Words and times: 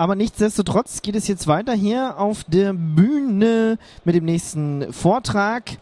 Aber 0.00 0.14
nichtsdestotrotz 0.16 1.02
geht 1.02 1.14
es 1.14 1.28
jetzt 1.28 1.46
weiter 1.46 1.74
hier 1.74 2.18
auf 2.18 2.44
der 2.44 2.72
Bühne 2.72 3.76
mit 4.02 4.14
dem 4.14 4.24
nächsten 4.24 4.94
Vortrag. 4.94 5.76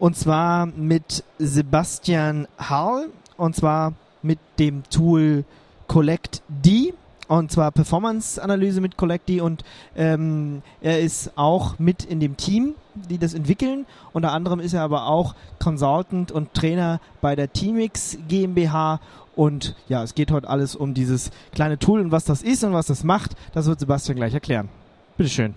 Und 0.00 0.16
zwar 0.16 0.66
mit 0.66 1.22
Sebastian 1.38 2.48
Hall. 2.58 3.10
Und 3.36 3.54
zwar 3.54 3.92
mit 4.20 4.40
dem 4.58 4.82
Tool 4.90 5.44
Collect 5.86 6.42
D 6.48 6.92
und 7.28 7.52
zwar 7.52 7.70
Performance-Analyse 7.70 8.80
mit 8.80 8.96
Collecti 8.96 9.40
und 9.40 9.64
ähm, 9.96 10.62
er 10.82 11.00
ist 11.00 11.32
auch 11.36 11.78
mit 11.78 12.04
in 12.04 12.20
dem 12.20 12.36
Team, 12.36 12.74
die 12.94 13.18
das 13.18 13.34
entwickeln. 13.34 13.86
Unter 14.12 14.32
anderem 14.32 14.60
ist 14.60 14.72
er 14.74 14.82
aber 14.82 15.06
auch 15.06 15.34
Consultant 15.62 16.32
und 16.32 16.54
Trainer 16.54 17.00
bei 17.20 17.36
der 17.36 17.52
Teamix 17.52 18.18
GmbH 18.28 19.00
und 19.34 19.74
ja, 19.88 20.02
es 20.02 20.14
geht 20.14 20.30
heute 20.30 20.48
alles 20.48 20.76
um 20.76 20.94
dieses 20.94 21.30
kleine 21.54 21.78
Tool 21.78 22.00
und 22.00 22.12
was 22.12 22.24
das 22.24 22.42
ist 22.42 22.64
und 22.64 22.72
was 22.72 22.86
das 22.86 23.02
macht. 23.04 23.32
Das 23.54 23.66
wird 23.66 23.80
Sebastian 23.80 24.16
gleich 24.16 24.34
erklären. 24.34 24.68
Bitteschön. 25.16 25.54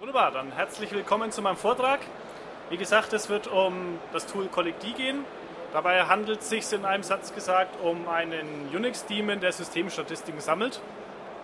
Wunderbar, 0.00 0.30
dann 0.30 0.52
herzlich 0.52 0.92
willkommen 0.92 1.32
zu 1.32 1.42
meinem 1.42 1.56
Vortrag. 1.56 2.00
Wie 2.70 2.76
gesagt, 2.76 3.12
es 3.12 3.28
wird 3.28 3.48
um 3.48 3.74
das 4.12 4.26
Tool 4.26 4.46
Collecti 4.46 4.92
gehen. 4.92 5.18
Dabei 5.72 6.04
handelt 6.04 6.40
es 6.40 6.48
sich 6.48 6.72
in 6.72 6.84
einem 6.84 7.02
Satz 7.02 7.34
gesagt 7.34 7.76
um 7.82 8.08
einen 8.08 8.68
Unix-Daemon, 8.74 9.40
der 9.40 9.52
Systemstatistiken 9.52 10.40
sammelt. 10.40 10.80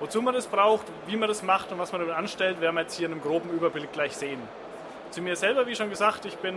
Wozu 0.01 0.23
man 0.23 0.35
das 0.35 0.47
braucht, 0.47 0.87
wie 1.07 1.17
man 1.17 1.29
das 1.29 1.43
macht 1.43 1.71
und 1.71 1.79
was 1.79 1.93
man 1.93 2.01
damit 2.01 2.17
anstellt, 2.17 2.61
werden 2.61 2.75
wir 2.75 2.83
jetzt 2.83 2.97
hier 2.97 3.07
in 3.07 3.13
einem 3.13 3.23
groben 3.23 3.51
Überblick 3.51 3.93
gleich 3.93 4.17
sehen. 4.17 4.41
Zu 5.13 5.21
mir 5.21 5.37
selber, 5.37 5.67
wie 5.67 5.77
schon 5.77 5.91
gesagt, 5.91 6.25
ich 6.25 6.39
bin 6.39 6.55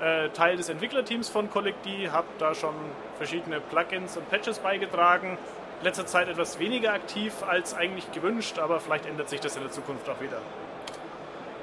äh, 0.00 0.28
Teil 0.28 0.56
des 0.56 0.68
Entwicklerteams 0.68 1.28
von 1.28 1.50
Collecti, 1.50 2.08
habe 2.12 2.28
da 2.38 2.54
schon 2.54 2.76
verschiedene 3.16 3.58
Plugins 3.58 4.16
und 4.16 4.30
Patches 4.30 4.60
beigetragen. 4.60 5.36
Letzter 5.82 6.06
Zeit 6.06 6.28
etwas 6.28 6.60
weniger 6.60 6.92
aktiv 6.92 7.32
als 7.42 7.74
eigentlich 7.74 8.12
gewünscht, 8.12 8.60
aber 8.60 8.78
vielleicht 8.78 9.06
ändert 9.06 9.28
sich 9.28 9.40
das 9.40 9.56
in 9.56 9.62
der 9.62 9.72
Zukunft 9.72 10.08
auch 10.08 10.20
wieder. 10.20 10.38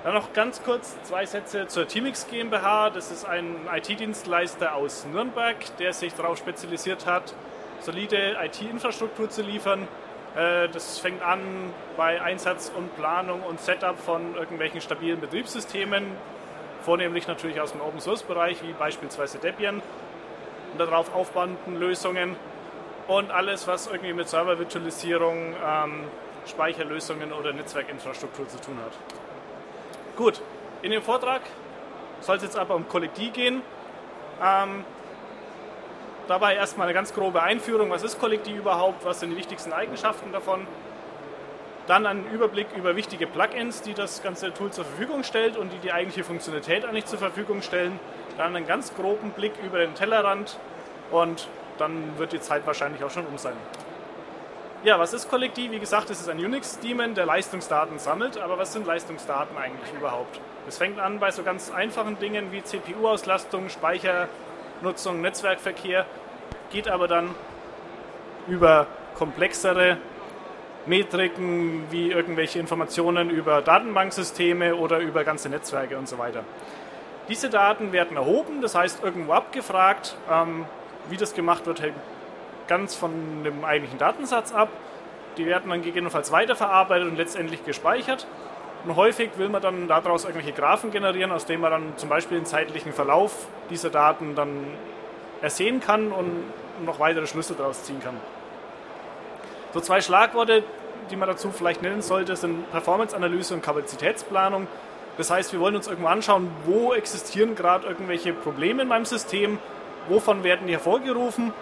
Dann 0.03 0.13
noch 0.13 0.33
ganz 0.33 0.61
kurz 0.61 1.01
zwei 1.03 1.25
Sätze 1.25 1.67
zur 1.67 1.87
Teamix 1.87 2.27
GmbH. 2.27 2.89
Das 2.89 3.09
ist 3.09 3.23
ein 3.23 3.55
IT-Dienstleister 3.73 4.75
aus 4.75 5.05
Nürnberg, 5.05 5.55
der 5.77 5.93
sich 5.93 6.13
darauf 6.13 6.37
spezialisiert 6.37 7.05
hat, 7.05 7.33
solide 7.79 8.37
IT-Infrastruktur 8.43 9.29
zu 9.29 9.41
liefern 9.41 9.87
das 10.33 10.99
fängt 10.99 11.21
an 11.21 11.41
bei 11.97 12.21
Einsatz 12.21 12.71
und 12.75 12.95
Planung 12.95 13.41
und 13.43 13.59
Setup 13.59 13.99
von 13.99 14.35
irgendwelchen 14.35 14.79
stabilen 14.79 15.19
Betriebssystemen, 15.19 16.05
vornehmlich 16.83 17.27
natürlich 17.27 17.59
aus 17.59 17.73
dem 17.73 17.81
Open 17.81 17.99
Source 17.99 18.23
Bereich, 18.23 18.63
wie 18.63 18.71
beispielsweise 18.71 19.39
Debian 19.39 19.81
und 20.71 20.79
darauf 20.79 21.13
aufbauenden 21.13 21.77
Lösungen 21.77 22.37
und 23.07 23.29
alles, 23.31 23.67
was 23.67 23.87
irgendwie 23.87 24.13
mit 24.13 24.29
Servervirtualisierung, 24.29 25.53
ähm, 25.65 26.05
Speicherlösungen 26.47 27.33
oder 27.33 27.53
Netzwerkinfrastruktur 27.53 28.47
zu 28.47 28.59
tun 28.61 28.77
hat. 28.83 28.93
Gut, 30.15 30.41
in 30.81 30.91
dem 30.91 31.01
Vortrag 31.01 31.41
soll 32.21 32.37
es 32.37 32.43
jetzt 32.43 32.57
aber 32.57 32.75
um 32.75 32.87
Kollektiv 32.87 33.33
gehen. 33.33 33.61
Ähm, 34.41 34.85
Dabei 36.27 36.55
erstmal 36.55 36.87
eine 36.87 36.93
ganz 36.93 37.13
grobe 37.13 37.41
Einführung, 37.41 37.89
was 37.89 38.03
ist 38.03 38.19
Kollektiv 38.19 38.57
überhaupt, 38.57 39.03
was 39.05 39.19
sind 39.19 39.31
die 39.31 39.37
wichtigsten 39.37 39.73
Eigenschaften 39.73 40.31
davon. 40.31 40.65
Dann 41.87 42.05
ein 42.05 42.25
Überblick 42.31 42.67
über 42.75 42.95
wichtige 42.95 43.27
Plugins, 43.27 43.81
die 43.81 43.93
das 43.93 44.21
ganze 44.21 44.53
Tool 44.53 44.71
zur 44.71 44.85
Verfügung 44.85 45.23
stellt 45.23 45.57
und 45.57 45.73
die 45.73 45.79
die 45.79 45.91
eigentliche 45.91 46.23
Funktionalität 46.23 46.85
eigentlich 46.85 47.05
zur 47.05 47.19
Verfügung 47.19 47.61
stellen. 47.61 47.99
Dann 48.37 48.55
einen 48.55 48.67
ganz 48.67 48.93
groben 48.95 49.31
Blick 49.31 49.53
über 49.65 49.79
den 49.79 49.93
Tellerrand 49.95 50.57
und 51.09 51.47
dann 51.77 52.17
wird 52.17 52.31
die 52.31 52.39
Zeit 52.39 52.65
wahrscheinlich 52.65 53.03
auch 53.03 53.09
schon 53.09 53.25
um 53.25 53.37
sein. 53.37 53.55
Ja, 54.83 54.97
was 54.97 55.13
ist 55.13 55.29
Kollektiv? 55.29 55.71
Wie 55.71 55.79
gesagt, 55.79 56.09
es 56.09 56.21
ist 56.21 56.29
ein 56.29 56.39
Unix-Daemon, 56.39 57.13
der 57.13 57.27
Leistungsdaten 57.27 57.99
sammelt. 57.99 58.39
Aber 58.39 58.57
was 58.57 58.73
sind 58.73 58.87
Leistungsdaten 58.87 59.55
eigentlich 59.55 59.93
überhaupt? 59.93 60.39
Es 60.67 60.79
fängt 60.79 60.99
an 60.99 61.19
bei 61.19 61.29
so 61.29 61.43
ganz 61.43 61.71
einfachen 61.71 62.17
Dingen 62.17 62.51
wie 62.51 62.63
CPU-Auslastung, 62.63 63.69
Speicher, 63.69 64.27
Nutzung, 64.81 65.21
Netzwerkverkehr, 65.21 66.05
geht 66.71 66.87
aber 66.87 67.07
dann 67.07 67.33
über 68.47 68.87
komplexere 69.15 69.97
Metriken 70.85 71.83
wie 71.91 72.11
irgendwelche 72.11 72.59
Informationen 72.59 73.29
über 73.29 73.61
Datenbanksysteme 73.61 74.75
oder 74.75 74.99
über 74.99 75.23
ganze 75.23 75.49
Netzwerke 75.49 75.97
und 75.97 76.07
so 76.07 76.17
weiter. 76.17 76.43
Diese 77.29 77.49
Daten 77.49 77.91
werden 77.91 78.17
erhoben, 78.17 78.61
das 78.61 78.75
heißt 78.75 79.03
irgendwo 79.03 79.33
abgefragt. 79.33 80.17
Ähm, 80.29 80.65
wie 81.09 81.17
das 81.17 81.33
gemacht 81.33 81.65
wird, 81.65 81.81
hängt 81.81 81.95
ganz 82.67 82.95
von 82.95 83.43
dem 83.43 83.63
eigentlichen 83.63 83.99
Datensatz 83.99 84.53
ab. 84.53 84.69
Die 85.37 85.45
werden 85.45 85.69
dann 85.69 85.81
gegebenenfalls 85.81 86.31
weiterverarbeitet 86.31 87.07
und 87.07 87.17
letztendlich 87.17 87.63
gespeichert. 87.63 88.27
Und 88.83 88.95
häufig 88.95 89.31
will 89.37 89.49
man 89.49 89.61
dann 89.61 89.87
daraus 89.87 90.23
irgendwelche 90.23 90.53
Graphen 90.53 90.91
generieren, 90.91 91.31
aus 91.31 91.45
denen 91.45 91.61
man 91.61 91.71
dann 91.71 91.97
zum 91.97 92.09
Beispiel 92.09 92.37
den 92.37 92.45
zeitlichen 92.45 92.93
Verlauf 92.93 93.47
dieser 93.69 93.89
Daten 93.89 94.33
dann 94.35 94.65
ersehen 95.41 95.79
kann 95.79 96.11
und 96.11 96.43
noch 96.85 96.99
weitere 96.99 97.27
Schlüsse 97.27 97.53
daraus 97.53 97.83
ziehen 97.83 97.99
kann. 98.01 98.15
So 99.73 99.79
zwei 99.81 100.01
Schlagworte, 100.01 100.63
die 101.11 101.15
man 101.15 101.29
dazu 101.29 101.51
vielleicht 101.51 101.81
nennen 101.81 102.01
sollte, 102.01 102.35
sind 102.35 102.69
Performance-Analyse 102.71 103.53
und 103.53 103.61
Kapazitätsplanung. 103.61 104.67
Das 105.17 105.29
heißt, 105.29 105.53
wir 105.53 105.59
wollen 105.59 105.75
uns 105.75 105.87
irgendwo 105.87 106.09
anschauen, 106.09 106.49
wo 106.65 106.93
existieren 106.93 107.55
gerade 107.55 107.87
irgendwelche 107.87 108.33
Probleme 108.33 108.81
in 108.81 108.87
meinem 108.87 109.05
System, 109.05 109.59
wovon 110.09 110.43
werden 110.43 110.67
die 110.67 110.73
hervorgerufen 110.73 111.53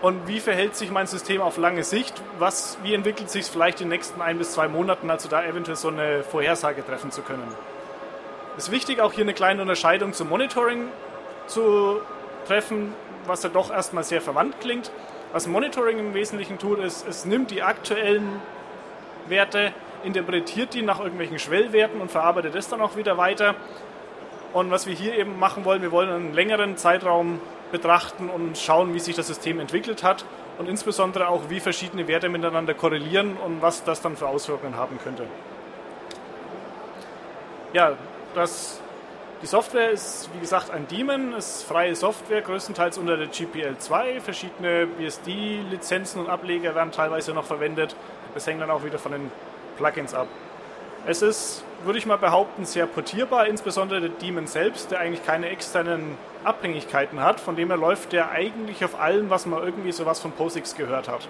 und 0.00 0.28
wie 0.28 0.38
verhält 0.38 0.76
sich 0.76 0.90
mein 0.90 1.06
System 1.06 1.40
auf 1.40 1.56
lange 1.56 1.82
Sicht? 1.82 2.22
Was, 2.38 2.78
wie 2.82 2.94
entwickelt 2.94 3.30
sich 3.30 3.42
es 3.42 3.48
vielleicht 3.48 3.80
in 3.80 3.86
den 3.86 3.96
nächsten 3.96 4.20
ein 4.20 4.38
bis 4.38 4.52
zwei 4.52 4.68
Monaten, 4.68 5.10
also 5.10 5.28
da 5.28 5.44
eventuell 5.44 5.76
so 5.76 5.88
eine 5.88 6.22
Vorhersage 6.22 6.84
treffen 6.86 7.10
zu 7.10 7.22
können? 7.22 7.42
Es 8.56 8.64
ist 8.64 8.70
wichtig, 8.70 9.00
auch 9.00 9.12
hier 9.12 9.24
eine 9.24 9.34
kleine 9.34 9.60
Unterscheidung 9.60 10.12
zum 10.12 10.28
Monitoring 10.28 10.88
zu 11.46 12.00
treffen, 12.46 12.94
was 13.26 13.42
ja 13.42 13.48
doch 13.48 13.70
erstmal 13.72 14.04
sehr 14.04 14.20
verwandt 14.20 14.60
klingt. 14.60 14.90
Was 15.32 15.46
Monitoring 15.46 15.98
im 15.98 16.14
Wesentlichen 16.14 16.58
tut, 16.58 16.78
ist, 16.78 17.06
es 17.06 17.24
nimmt 17.24 17.50
die 17.50 17.62
aktuellen 17.62 18.40
Werte, 19.26 19.72
interpretiert 20.04 20.74
die 20.74 20.82
nach 20.82 21.00
irgendwelchen 21.00 21.38
Schwellwerten 21.38 22.00
und 22.00 22.10
verarbeitet 22.10 22.54
das 22.54 22.68
dann 22.68 22.80
auch 22.80 22.96
wieder 22.96 23.18
weiter. 23.18 23.56
Und 24.52 24.70
was 24.70 24.86
wir 24.86 24.94
hier 24.94 25.18
eben 25.18 25.38
machen 25.38 25.64
wollen, 25.64 25.82
wir 25.82 25.92
wollen 25.92 26.08
einen 26.08 26.34
längeren 26.34 26.76
Zeitraum 26.76 27.40
betrachten 27.70 28.30
und 28.30 28.56
schauen, 28.58 28.94
wie 28.94 29.00
sich 29.00 29.16
das 29.16 29.26
System 29.26 29.60
entwickelt 29.60 30.02
hat 30.02 30.24
und 30.58 30.68
insbesondere 30.68 31.28
auch, 31.28 31.50
wie 31.50 31.60
verschiedene 31.60 32.08
Werte 32.08 32.28
miteinander 32.28 32.74
korrelieren 32.74 33.36
und 33.36 33.62
was 33.62 33.84
das 33.84 34.00
dann 34.00 34.16
für 34.16 34.26
Auswirkungen 34.26 34.76
haben 34.76 34.98
könnte. 35.02 35.26
Ja, 37.72 37.96
das, 38.34 38.80
die 39.42 39.46
Software 39.46 39.90
ist, 39.90 40.30
wie 40.34 40.40
gesagt, 40.40 40.70
ein 40.70 40.88
Daemon, 40.88 41.34
ist 41.34 41.64
freie 41.64 41.94
Software, 41.94 42.40
größtenteils 42.40 42.98
unter 42.98 43.16
der 43.16 43.28
GPL2. 43.28 44.20
Verschiedene 44.20 44.86
BSD-Lizenzen 44.86 46.22
und 46.22 46.30
Ableger 46.30 46.74
werden 46.74 46.92
teilweise 46.92 47.32
noch 47.34 47.44
verwendet. 47.44 47.94
Das 48.34 48.46
hängt 48.46 48.60
dann 48.60 48.70
auch 48.70 48.84
wieder 48.84 48.98
von 48.98 49.12
den 49.12 49.30
Plugins 49.76 50.14
ab. 50.14 50.28
Es 51.08 51.22
ist, 51.22 51.64
würde 51.84 51.98
ich 51.98 52.04
mal 52.04 52.18
behaupten, 52.18 52.66
sehr 52.66 52.84
portierbar, 52.84 53.46
insbesondere 53.46 54.02
der 54.02 54.10
Daemon 54.10 54.46
selbst, 54.46 54.90
der 54.90 55.00
eigentlich 55.00 55.24
keine 55.24 55.48
externen 55.48 56.18
Abhängigkeiten 56.44 57.22
hat. 57.22 57.40
Von 57.40 57.56
dem 57.56 57.68
her 57.68 57.78
läuft 57.78 58.12
der 58.12 58.30
eigentlich 58.30 58.84
auf 58.84 59.00
allem, 59.00 59.30
was 59.30 59.46
man 59.46 59.62
irgendwie 59.62 59.90
sowas 59.92 60.20
von 60.20 60.32
POSIX 60.32 60.74
gehört 60.74 61.08
hat. 61.08 61.26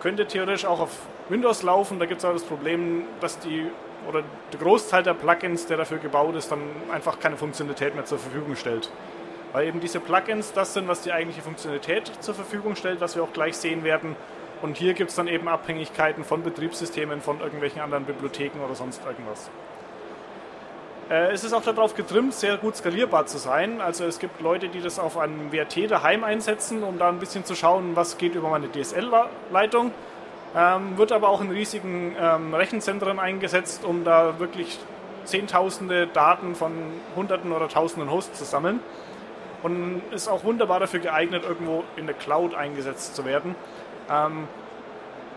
Könnte 0.00 0.26
theoretisch 0.26 0.64
auch 0.64 0.80
auf 0.80 0.90
Windows 1.28 1.62
laufen, 1.62 2.00
da 2.00 2.06
gibt 2.06 2.22
es 2.22 2.24
auch 2.24 2.32
das 2.32 2.42
Problem, 2.42 3.04
dass 3.20 3.38
die 3.38 3.70
oder 4.08 4.24
der 4.52 4.58
Großteil 4.58 5.04
der 5.04 5.14
Plugins, 5.14 5.66
der 5.66 5.76
dafür 5.76 5.98
gebaut 5.98 6.34
ist, 6.34 6.50
dann 6.50 6.62
einfach 6.92 7.20
keine 7.20 7.36
Funktionalität 7.36 7.94
mehr 7.94 8.04
zur 8.04 8.18
Verfügung 8.18 8.56
stellt. 8.56 8.90
Weil 9.52 9.68
eben 9.68 9.78
diese 9.78 10.00
Plugins 10.00 10.54
das 10.54 10.74
sind, 10.74 10.88
was 10.88 11.02
die 11.02 11.12
eigentliche 11.12 11.42
Funktionalität 11.42 12.10
zur 12.18 12.34
Verfügung 12.34 12.74
stellt, 12.74 13.00
was 13.00 13.14
wir 13.14 13.22
auch 13.22 13.32
gleich 13.32 13.56
sehen 13.56 13.84
werden. 13.84 14.16
Und 14.62 14.76
hier 14.76 14.94
gibt 14.94 15.10
es 15.10 15.16
dann 15.16 15.26
eben 15.26 15.48
Abhängigkeiten 15.48 16.24
von 16.24 16.44
Betriebssystemen, 16.44 17.20
von 17.20 17.40
irgendwelchen 17.40 17.82
anderen 17.82 18.04
Bibliotheken 18.04 18.60
oder 18.64 18.76
sonst 18.76 19.02
irgendwas. 19.04 19.50
Äh, 21.10 21.32
es 21.32 21.42
ist 21.42 21.52
auch 21.52 21.64
darauf 21.64 21.96
getrimmt, 21.96 22.32
sehr 22.32 22.56
gut 22.58 22.76
skalierbar 22.76 23.26
zu 23.26 23.38
sein. 23.38 23.80
Also 23.80 24.04
es 24.04 24.20
gibt 24.20 24.40
Leute, 24.40 24.68
die 24.68 24.80
das 24.80 25.00
auf 25.00 25.18
einem 25.18 25.50
WRT 25.50 25.90
daheim 25.90 26.22
einsetzen, 26.22 26.84
um 26.84 26.96
da 26.96 27.08
ein 27.08 27.18
bisschen 27.18 27.44
zu 27.44 27.56
schauen, 27.56 27.96
was 27.96 28.18
geht 28.18 28.36
über 28.36 28.50
meine 28.50 28.70
DSL-Leitung. 28.70 29.90
Ähm, 30.54 30.96
wird 30.96 31.10
aber 31.10 31.28
auch 31.28 31.40
in 31.40 31.50
riesigen 31.50 32.14
ähm, 32.20 32.54
Rechenzentren 32.54 33.18
eingesetzt, 33.18 33.84
um 33.84 34.04
da 34.04 34.38
wirklich 34.38 34.78
Zehntausende 35.24 36.06
Daten 36.06 36.54
von 36.54 36.72
Hunderten 37.16 37.52
oder 37.52 37.68
Tausenden 37.68 38.10
Hosts 38.10 38.38
zu 38.38 38.44
sammeln. 38.44 38.80
Und 39.62 40.02
ist 40.12 40.28
auch 40.28 40.44
wunderbar 40.44 40.78
dafür 40.80 41.00
geeignet, 41.00 41.44
irgendwo 41.44 41.84
in 41.96 42.06
der 42.06 42.14
Cloud 42.14 42.54
eingesetzt 42.54 43.16
zu 43.16 43.24
werden 43.24 43.54
ähm, 44.10 44.48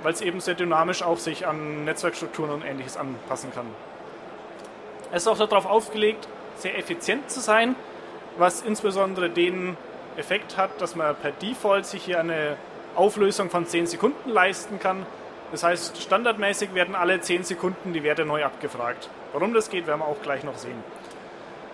weil 0.04 0.14
es 0.14 0.22
eben 0.22 0.40
sehr 0.40 0.56
dynamisch 0.56 1.04
auch 1.04 1.18
sich 1.18 1.48
an 1.48 1.86
Netzwerkstrukturen 1.86 2.52
und 2.52 2.66
ähnliches 2.66 2.98
anpassen 2.98 3.52
kann. 3.54 3.66
Es 5.12 5.24
ist 5.24 5.28
auch 5.28 5.38
darauf 5.38 5.66
aufgelegt, 5.66 6.28
sehr 6.58 6.78
effizient 6.78 7.30
zu 7.30 7.40
sein, 7.40 7.76
was 8.38 8.62
insbesondere 8.62 9.30
den 9.30 9.78
Effekt 10.18 10.58
hat, 10.58 10.82
dass 10.82 10.96
man 10.96 11.16
per 11.16 11.32
Default 11.32 11.86
sich 11.86 12.04
hier 12.04 12.20
eine 12.20 12.58
Auflösung 12.96 13.50
von 13.50 13.66
10 13.66 13.88
Sekunden 13.88 14.30
leisten 14.30 14.80
kann. 14.80 15.06
Das 15.52 15.64
heißt, 15.64 16.02
standardmäßig 16.02 16.74
werden 16.74 16.96
alle 16.96 17.20
10 17.20 17.44
Sekunden 17.44 17.94
die 17.94 18.04
Werte 18.04 18.26
neu 18.26 18.44
abgefragt. 18.44 19.10
Warum 19.34 19.54
das 19.54 19.70
geht, 19.70 19.88
werden 19.88 20.00
wir 20.00 20.08
auch 20.08 20.22
gleich 20.22 20.44
noch 20.44 20.58
sehen. 20.58 20.84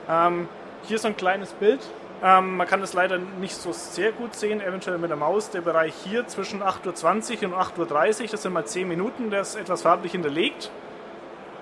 Ähm, 0.09 0.49
hier 0.83 0.95
ist 0.95 1.05
ein 1.05 1.15
kleines 1.15 1.51
Bild. 1.53 1.79
Ähm, 2.23 2.57
man 2.57 2.67
kann 2.67 2.81
das 2.81 2.93
leider 2.93 3.17
nicht 3.17 3.55
so 3.55 3.71
sehr 3.71 4.11
gut 4.11 4.35
sehen, 4.35 4.61
eventuell 4.61 4.99
mit 4.99 5.09
der 5.09 5.17
Maus. 5.17 5.49
Der 5.49 5.61
Bereich 5.61 5.93
hier 6.03 6.27
zwischen 6.27 6.61
8.20 6.61 7.41
Uhr 7.41 7.53
und 7.53 7.59
8.30 7.59 8.21
Uhr, 8.23 8.27
das 8.29 8.43
sind 8.43 8.53
mal 8.53 8.65
10 8.65 8.87
Minuten, 8.87 9.31
der 9.31 9.41
ist 9.41 9.55
etwas 9.55 9.81
farblich 9.81 10.11
hinterlegt. 10.11 10.69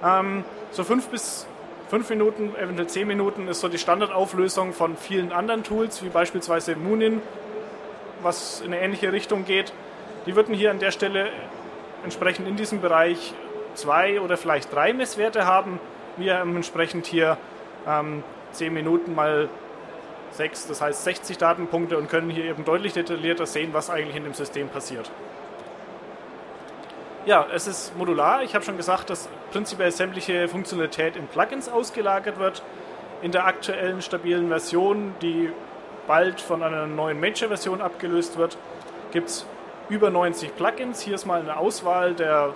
Ähm, 0.04 0.44
so 0.72 0.84
5 0.84 1.08
bis 1.08 1.48
5 1.90 2.10
Minuten, 2.10 2.56
eventuell 2.56 2.88
10 2.88 3.08
Minuten 3.08 3.48
ist 3.48 3.62
so 3.62 3.70
die 3.70 3.78
Standardauflösung 3.78 4.74
von 4.74 4.98
vielen 4.98 5.32
anderen 5.32 5.64
Tools, 5.64 6.04
wie 6.04 6.10
beispielsweise 6.10 6.76
Moonin, 6.76 7.22
was 8.22 8.60
in 8.60 8.68
eine 8.68 8.82
ähnliche 8.82 9.14
Richtung 9.14 9.46
geht. 9.46 9.72
Die 10.26 10.36
würden 10.36 10.54
hier 10.54 10.72
an 10.72 10.80
der 10.80 10.92
Stelle 10.92 11.30
entsprechend 12.04 12.48
in 12.48 12.58
diesem 12.58 12.82
Bereich 12.82 13.34
zwei 13.76 14.20
oder 14.20 14.36
vielleicht 14.36 14.74
drei 14.74 14.94
Messwerte 14.94 15.46
haben. 15.46 15.80
Wir 16.18 16.40
haben 16.40 16.56
entsprechend 16.56 17.08
hier 17.08 17.38
ähm, 17.88 18.24
10 18.52 18.74
Minuten 18.74 19.16
mal 19.16 19.50
6, 20.32 20.68
das 20.68 20.82
heißt 20.82 21.04
60 21.04 21.38
Datenpunkte 21.38 21.98
und 21.98 22.10
können 22.10 22.30
hier 22.30 22.46
eben 22.46 22.66
deutlich 22.66 22.94
detaillierter 22.94 23.46
sehen, 23.46 23.74
was 23.74 23.90
eigentlich 23.90 24.16
in 24.16 24.24
dem 24.24 24.34
System 24.34 24.70
passiert. 24.70 25.10
Ja, 27.26 27.46
es 27.54 27.68
ist 27.68 27.96
modular. 27.98 28.44
Ich 28.44 28.56
habe 28.56 28.64
schon 28.64 28.78
gesagt, 28.78 29.10
dass 29.10 29.30
prinzipiell 29.52 29.92
sämtliche 29.92 30.48
Funktionalität 30.48 31.16
in 31.16 31.28
Plugins 31.28 31.68
ausgelagert 31.70 32.40
wird. 32.40 32.64
In 33.22 33.32
der 33.32 33.46
aktuellen 33.46 34.02
stabilen 34.02 34.48
Version, 34.48 35.14
die 35.22 35.52
bald 36.08 36.40
von 36.40 36.64
einer 36.64 36.88
neuen 36.88 37.20
Major-Version 37.20 37.82
abgelöst 37.82 38.38
wird, 38.38 38.58
gibt 39.12 39.30
es 39.30 39.46
über 39.90 40.10
90 40.10 40.56
Plugins. 40.56 41.02
Hier 41.02 41.16
ist 41.16 41.26
mal 41.26 41.42
eine 41.42 41.58
Auswahl 41.58 42.14
der, 42.14 42.54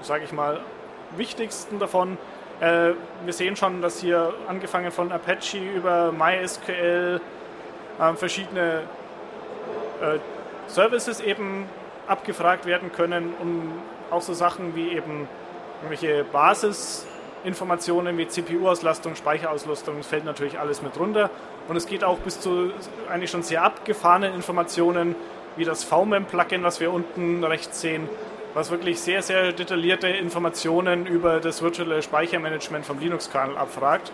sage 0.00 0.24
ich 0.24 0.32
mal, 0.32 0.60
wichtigsten 1.16 1.78
davon. 1.78 2.16
Äh, 2.60 2.92
wir 3.24 3.32
sehen 3.32 3.56
schon, 3.56 3.82
dass 3.82 4.00
hier 4.00 4.32
angefangen 4.48 4.90
von 4.90 5.12
Apache 5.12 5.58
über 5.58 6.12
MySQL 6.12 7.20
äh, 7.98 8.12
verschiedene 8.14 8.82
äh, 10.00 10.18
Services 10.68 11.20
eben 11.20 11.66
abgefragt 12.06 12.66
werden 12.66 12.92
können 12.92 13.34
und 13.40 13.72
auch 14.10 14.22
so 14.22 14.32
Sachen 14.32 14.74
wie 14.74 14.90
eben 14.90 15.28
irgendwelche 15.82 16.24
Basisinformationen 16.24 18.16
wie 18.16 18.26
CPU-Auslastung, 18.26 19.16
Speicherauslastung, 19.16 19.98
das 19.98 20.06
fällt 20.06 20.24
natürlich 20.24 20.58
alles 20.58 20.80
mit 20.82 20.98
runter. 20.98 21.30
Und 21.68 21.76
es 21.76 21.86
geht 21.86 22.04
auch 22.04 22.18
bis 22.18 22.40
zu 22.40 22.72
eigentlich 23.10 23.30
schon 23.30 23.42
sehr 23.42 23.64
abgefahrenen 23.64 24.32
Informationen 24.34 25.14
wie 25.56 25.64
das 25.64 25.84
VMem-Plugin, 25.84 26.62
was 26.62 26.80
wir 26.80 26.92
unten 26.92 27.42
rechts 27.44 27.80
sehen, 27.80 28.08
was 28.56 28.70
wirklich 28.70 28.98
sehr, 28.98 29.20
sehr 29.20 29.52
detaillierte 29.52 30.08
Informationen 30.08 31.04
über 31.04 31.40
das 31.40 31.60
virtuelle 31.60 32.00
Speichermanagement 32.00 32.86
vom 32.86 32.98
Linux-Kernel 32.98 33.58
abfragt. 33.58 34.10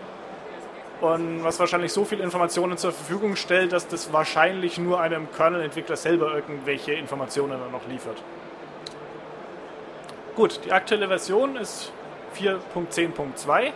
Und 0.99 1.45
was 1.45 1.61
wahrscheinlich 1.61 1.93
so 1.93 2.03
viele 2.03 2.23
Informationen 2.23 2.77
zur 2.77 2.91
Verfügung 2.91 3.37
stellt, 3.37 3.71
dass 3.71 3.87
das 3.87 4.11
wahrscheinlich 4.11 4.77
nur 4.77 4.99
einem 4.99 5.31
Kernel-Entwickler 5.31 5.95
selber 5.95 6.35
irgendwelche 6.35 6.91
Informationen 6.91 7.57
dann 7.57 7.71
noch 7.71 7.87
liefert. 7.87 8.21
Gut, 10.35 10.59
die 10.65 10.73
aktuelle 10.73 11.07
Version 11.07 11.55
ist 11.55 11.93
4.10.2, 12.37 13.71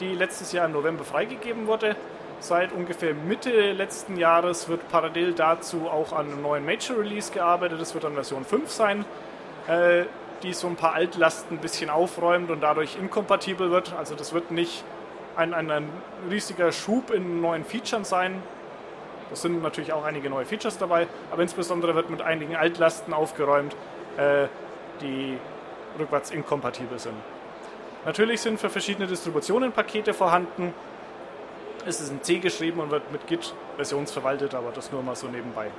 die 0.00 0.14
letztes 0.14 0.52
Jahr 0.52 0.64
im 0.64 0.72
November 0.72 1.04
freigegeben 1.04 1.66
wurde. 1.66 1.96
Seit 2.40 2.72
ungefähr 2.72 3.12
Mitte 3.12 3.72
letzten 3.72 4.16
Jahres 4.16 4.70
wird 4.70 4.88
parallel 4.88 5.34
dazu 5.34 5.86
auch 5.86 6.14
an 6.14 6.32
einem 6.32 6.40
neuen 6.40 6.64
Major 6.64 6.98
Release 6.98 7.30
gearbeitet. 7.30 7.78
Das 7.78 7.92
wird 7.92 8.04
dann 8.04 8.14
Version 8.14 8.46
5 8.46 8.70
sein, 8.70 9.04
die 10.42 10.52
so 10.52 10.66
ein 10.66 10.76
paar 10.76 10.94
Altlasten 10.94 11.58
ein 11.58 11.60
bisschen 11.60 11.90
aufräumt 11.90 12.50
und 12.50 12.60
dadurch 12.60 12.96
inkompatibel 12.96 13.70
wird. 13.70 13.94
Also 13.98 14.14
das 14.14 14.32
wird 14.32 14.50
nicht 14.50 14.84
ein, 15.36 15.54
ein, 15.54 15.70
ein 15.70 15.88
riesiger 16.30 16.72
Schub 16.72 17.10
in 17.10 17.40
neuen 17.40 17.64
Features 17.64 18.08
sein. 18.08 18.42
Das 19.30 19.42
sind 19.42 19.62
natürlich 19.62 19.92
auch 19.92 20.04
einige 20.04 20.30
neue 20.30 20.46
Features 20.46 20.78
dabei, 20.78 21.06
aber 21.30 21.42
insbesondere 21.42 21.94
wird 21.94 22.08
mit 22.08 22.22
einigen 22.22 22.56
Altlasten 22.56 23.12
aufgeräumt, 23.12 23.76
äh, 24.16 24.46
die 25.02 25.36
rückwärts 25.98 26.30
inkompatibel 26.30 26.98
sind. 26.98 27.16
Natürlich 28.06 28.40
sind 28.40 28.58
für 28.58 28.70
verschiedene 28.70 29.06
Distributionen 29.06 29.72
Pakete 29.72 30.14
vorhanden, 30.14 30.72
es 31.86 32.00
ist 32.00 32.10
in 32.10 32.22
C 32.22 32.38
geschrieben 32.38 32.80
und 32.80 32.90
wird 32.90 33.10
mit 33.12 33.26
Git 33.26 33.54
versionsverwaltet, 33.76 34.54
aber 34.54 34.70
das 34.72 34.90
nur 34.92 35.02
mal 35.02 35.16
so 35.16 35.26
nebenbei. 35.28 35.70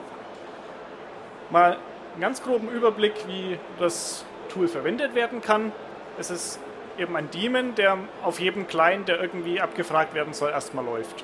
Mal 1.50 1.78
einen 2.14 2.22
ganz 2.22 2.44
groben 2.44 2.70
Überblick, 2.70 3.14
wie 3.28 3.58
das 3.80 4.26
Tool 4.50 4.68
verwendet 4.68 5.16
werden 5.16 5.42
kann. 5.42 5.72
Es 6.18 6.32
ist 6.32 6.60
eben 6.98 7.16
ein 7.16 7.30
Daemon, 7.32 7.76
der 7.76 7.98
auf 8.24 8.40
jedem 8.40 8.68
Client, 8.68 9.08
der 9.08 9.22
irgendwie 9.22 9.62
abgefragt 9.62 10.14
werden 10.14 10.34
soll, 10.34 10.52
erstmal 10.52 10.86
läuft. 10.86 11.24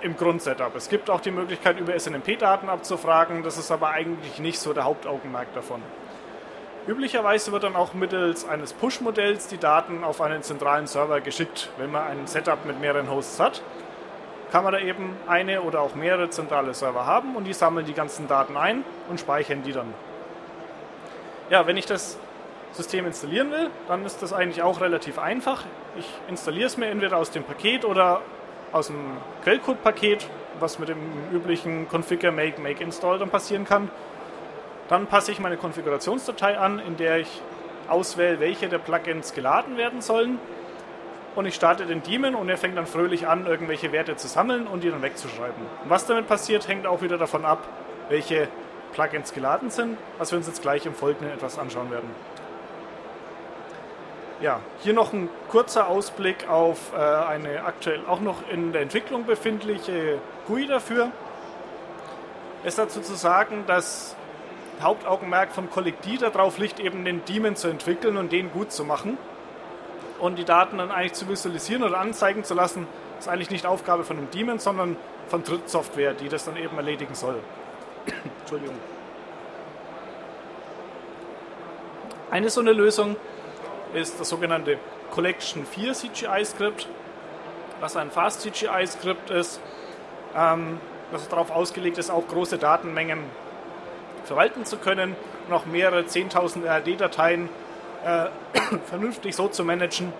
Im 0.00 0.16
Grundsetup. 0.16 0.74
Es 0.76 0.88
gibt 0.88 1.08
auch 1.08 1.20
die 1.20 1.30
Möglichkeit, 1.30 1.78
über 1.78 1.98
SNMP-Daten 1.98 2.68
abzufragen. 2.68 3.42
Das 3.42 3.56
ist 3.56 3.70
aber 3.70 3.90
eigentlich 3.90 4.38
nicht 4.38 4.58
so 4.58 4.72
der 4.72 4.84
Hauptaugenmerk 4.84 5.52
davon. 5.54 5.80
Üblicherweise 6.86 7.50
wird 7.52 7.62
dann 7.62 7.76
auch 7.76 7.94
mittels 7.94 8.46
eines 8.46 8.74
Push-Modells 8.74 9.48
die 9.48 9.56
Daten 9.56 10.04
auf 10.04 10.20
einen 10.20 10.42
zentralen 10.42 10.86
Server 10.86 11.22
geschickt. 11.22 11.70
Wenn 11.78 11.90
man 11.90 12.02
ein 12.02 12.26
Setup 12.26 12.66
mit 12.66 12.78
mehreren 12.78 13.10
Hosts 13.10 13.40
hat, 13.40 13.62
kann 14.54 14.62
man 14.62 14.72
da 14.72 14.78
eben 14.78 15.16
eine 15.26 15.62
oder 15.62 15.80
auch 15.80 15.96
mehrere 15.96 16.30
zentrale 16.30 16.74
Server 16.74 17.06
haben 17.06 17.34
und 17.34 17.42
die 17.42 17.52
sammeln 17.52 17.86
die 17.86 17.92
ganzen 17.92 18.28
Daten 18.28 18.56
ein 18.56 18.84
und 19.08 19.18
speichern 19.18 19.64
die 19.64 19.72
dann. 19.72 19.92
Ja, 21.50 21.66
wenn 21.66 21.76
ich 21.76 21.86
das 21.86 22.20
System 22.70 23.04
installieren 23.04 23.50
will, 23.50 23.68
dann 23.88 24.06
ist 24.06 24.22
das 24.22 24.32
eigentlich 24.32 24.62
auch 24.62 24.80
relativ 24.80 25.18
einfach. 25.18 25.64
Ich 25.98 26.08
installiere 26.28 26.68
es 26.68 26.76
mir 26.76 26.86
entweder 26.86 27.16
aus 27.16 27.32
dem 27.32 27.42
Paket 27.42 27.84
oder 27.84 28.20
aus 28.70 28.86
dem 28.86 29.16
Quellcode-Paket, 29.42 30.28
was 30.60 30.78
mit 30.78 30.88
dem 30.88 31.00
üblichen 31.32 31.88
Configure, 31.88 32.30
Make, 32.30 32.60
Make, 32.60 32.80
Install 32.80 33.18
dann 33.18 33.30
passieren 33.30 33.64
kann. 33.64 33.90
Dann 34.88 35.08
passe 35.08 35.32
ich 35.32 35.40
meine 35.40 35.56
Konfigurationsdatei 35.56 36.56
an, 36.58 36.78
in 36.78 36.96
der 36.96 37.18
ich 37.18 37.42
auswähle, 37.88 38.38
welche 38.38 38.68
der 38.68 38.78
Plugins 38.78 39.34
geladen 39.34 39.76
werden 39.76 40.00
sollen. 40.00 40.38
Und 41.34 41.46
ich 41.46 41.54
starte 41.54 41.86
den 41.86 42.02
Daemon 42.02 42.36
und 42.36 42.48
er 42.48 42.56
fängt 42.56 42.76
dann 42.76 42.86
fröhlich 42.86 43.26
an, 43.26 43.46
irgendwelche 43.46 43.90
Werte 43.90 44.16
zu 44.16 44.28
sammeln 44.28 44.66
und 44.66 44.84
die 44.84 44.90
dann 44.90 45.02
wegzuschreiben. 45.02 45.64
Was 45.88 46.06
damit 46.06 46.28
passiert, 46.28 46.68
hängt 46.68 46.86
auch 46.86 47.02
wieder 47.02 47.18
davon 47.18 47.44
ab, 47.44 47.66
welche 48.08 48.48
Plugins 48.92 49.34
geladen 49.34 49.70
sind, 49.70 49.98
was 50.18 50.30
wir 50.30 50.38
uns 50.38 50.46
jetzt 50.46 50.62
gleich 50.62 50.86
im 50.86 50.94
Folgenden 50.94 51.34
etwas 51.34 51.58
anschauen 51.58 51.90
werden. 51.90 52.08
Ja, 54.40 54.60
hier 54.80 54.92
noch 54.92 55.12
ein 55.12 55.28
kurzer 55.48 55.88
Ausblick 55.88 56.48
auf 56.48 56.92
äh, 56.92 56.98
eine 56.98 57.64
aktuell 57.64 58.00
auch 58.06 58.20
noch 58.20 58.48
in 58.50 58.72
der 58.72 58.82
Entwicklung 58.82 59.26
befindliche 59.26 60.18
GUI 60.46 60.66
dafür. 60.66 61.10
Es 62.62 62.76
dazu 62.76 63.00
zu 63.00 63.14
sagen, 63.14 63.64
dass 63.66 64.16
Hauptaugenmerk 64.80 65.52
vom 65.52 65.70
Kollektiv 65.70 66.20
darauf 66.20 66.58
liegt, 66.58 66.80
eben 66.80 67.04
den 67.04 67.24
Daemon 67.24 67.56
zu 67.56 67.68
entwickeln 67.68 68.16
und 68.16 68.32
den 68.32 68.50
gut 68.52 68.72
zu 68.72 68.84
machen. 68.84 69.18
Und 70.24 70.36
die 70.36 70.46
Daten 70.46 70.78
dann 70.78 70.90
eigentlich 70.90 71.12
zu 71.12 71.28
visualisieren 71.28 71.82
oder 71.82 71.98
anzeigen 72.00 72.44
zu 72.44 72.54
lassen, 72.54 72.86
ist 73.18 73.28
eigentlich 73.28 73.50
nicht 73.50 73.66
Aufgabe 73.66 74.04
von 74.04 74.16
dem 74.16 74.30
Daemon, 74.30 74.58
sondern 74.58 74.96
von 75.28 75.44
Drittsoftware, 75.44 76.14
die 76.14 76.30
das 76.30 76.46
dann 76.46 76.56
eben 76.56 76.74
erledigen 76.78 77.14
soll. 77.14 77.40
Entschuldigung. 78.40 78.74
Eine 82.30 82.48
so 82.48 82.62
eine 82.62 82.72
Lösung 82.72 83.16
ist 83.92 84.18
das 84.18 84.30
sogenannte 84.30 84.78
Collection 85.10 85.66
4 85.66 85.92
CGI-Skript, 85.92 86.88
was 87.80 87.94
ein 87.94 88.10
Fast 88.10 88.40
CGI-Skript 88.40 89.28
ist, 89.28 89.60
ähm, 90.34 90.80
das 91.12 91.28
darauf 91.28 91.50
ausgelegt 91.50 91.98
ist, 91.98 92.08
auch 92.08 92.26
große 92.26 92.56
Datenmengen 92.56 93.18
verwalten 94.24 94.64
zu 94.64 94.78
können 94.78 95.16
und 95.48 95.54
auch 95.54 95.66
mehrere 95.66 96.00
10.000 96.00 96.64
RD-Dateien 96.64 97.50
äh, 98.04 98.28
vernünftig 98.86 99.34
so 99.34 99.48
zu 99.48 99.64
managen, 99.64 100.12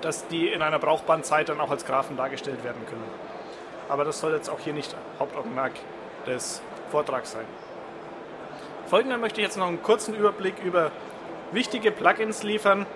dass 0.00 0.26
die 0.28 0.48
in 0.48 0.62
einer 0.62 0.78
brauchbaren 0.78 1.22
Zeit 1.22 1.48
dann 1.48 1.60
auch 1.60 1.70
als 1.70 1.84
Graphen 1.84 2.16
dargestellt 2.16 2.64
werden 2.64 2.84
können. 2.86 3.04
Aber 3.88 4.04
das 4.04 4.20
soll 4.20 4.32
jetzt 4.32 4.48
auch 4.48 4.60
hier 4.60 4.72
nicht 4.72 4.94
Hauptaugenmerk 5.18 5.72
des 6.26 6.62
Vortrags 6.90 7.32
sein. 7.32 7.44
Folgender 8.86 9.18
möchte 9.18 9.40
ich 9.40 9.46
jetzt 9.46 9.56
noch 9.56 9.68
einen 9.68 9.82
kurzen 9.82 10.14
Überblick 10.14 10.54
über 10.62 10.90
wichtige 11.52 11.90
Plugins 11.90 12.42
liefern, 12.42 12.86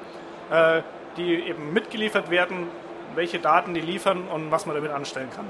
äh, 0.51 0.83
die 1.17 1.35
eben 1.35 1.73
mitgeliefert 1.73 2.31
werden, 2.31 2.69
welche 3.15 3.39
Daten 3.39 3.75
die 3.75 3.81
liefern 3.81 4.29
und 4.29 4.51
was 4.51 4.67
man 4.67 4.75
damit 4.75 4.91
anstellen 4.91 5.31
kann. 5.35 5.47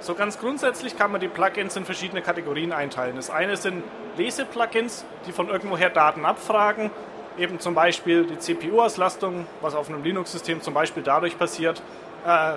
So 0.00 0.14
ganz 0.14 0.38
grundsätzlich 0.38 0.96
kann 0.96 1.10
man 1.10 1.20
die 1.20 1.28
Plugins 1.28 1.76
in 1.76 1.84
verschiedene 1.84 2.22
Kategorien 2.22 2.72
einteilen. 2.72 3.16
Das 3.16 3.30
eine 3.30 3.56
sind 3.56 3.82
Lese-Plugins, 4.16 5.04
die 5.26 5.32
von 5.32 5.48
irgendwoher 5.48 5.90
Daten 5.90 6.24
abfragen, 6.24 6.90
eben 7.38 7.60
zum 7.60 7.74
Beispiel 7.74 8.24
die 8.24 8.38
CPU-Auslastung, 8.38 9.46
was 9.60 9.74
auf 9.74 9.88
einem 9.88 10.02
Linux-System 10.02 10.62
zum 10.62 10.74
Beispiel 10.74 11.02
dadurch 11.02 11.38
passiert, 11.38 11.82
äh, 12.26 12.54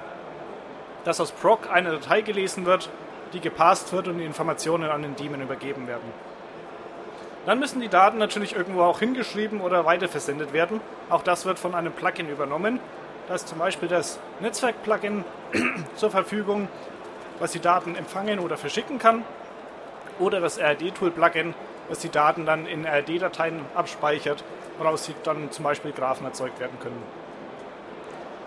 dass 1.03 1.19
aus 1.19 1.31
proc 1.31 1.69
eine 1.71 1.91
Datei 1.91 2.21
gelesen 2.21 2.65
wird, 2.65 2.89
die 3.33 3.39
gepasst 3.39 3.93
wird 3.93 4.07
und 4.07 4.17
die 4.17 4.25
Informationen 4.25 4.89
an 4.89 5.01
den 5.01 5.15
Daemon 5.15 5.41
übergeben 5.41 5.87
werden. 5.87 6.11
Dann 7.45 7.59
müssen 7.59 7.79
die 7.79 7.87
Daten 7.87 8.17
natürlich 8.17 8.55
irgendwo 8.55 8.81
auch 8.81 8.99
hingeschrieben 8.99 9.61
oder 9.61 9.85
weiterversendet 9.85 10.53
werden. 10.53 10.81
Auch 11.09 11.23
das 11.23 11.45
wird 11.45 11.57
von 11.57 11.73
einem 11.73 11.93
Plugin 11.93 12.29
übernommen. 12.29 12.79
Da 13.27 13.35
ist 13.35 13.47
zum 13.47 13.59
Beispiel 13.59 13.87
das 13.87 14.19
Netzwerk-Plugin 14.39 15.23
zur 15.95 16.11
Verfügung, 16.11 16.67
was 17.39 17.51
die 17.51 17.59
Daten 17.59 17.95
empfangen 17.95 18.39
oder 18.39 18.57
verschicken 18.57 18.99
kann. 18.99 19.23
Oder 20.19 20.41
das 20.41 20.59
RD-Tool-Plugin, 20.59 21.53
das 21.87 21.99
die 21.99 22.09
Daten 22.09 22.45
dann 22.45 22.67
in 22.67 22.85
RD-Dateien 22.85 23.61
abspeichert, 23.73 24.43
woraus 24.77 25.09
dann 25.23 25.51
zum 25.51 25.63
Beispiel 25.63 25.91
Graphen 25.91 26.25
erzeugt 26.25 26.59
werden 26.59 26.77
können. 26.81 27.01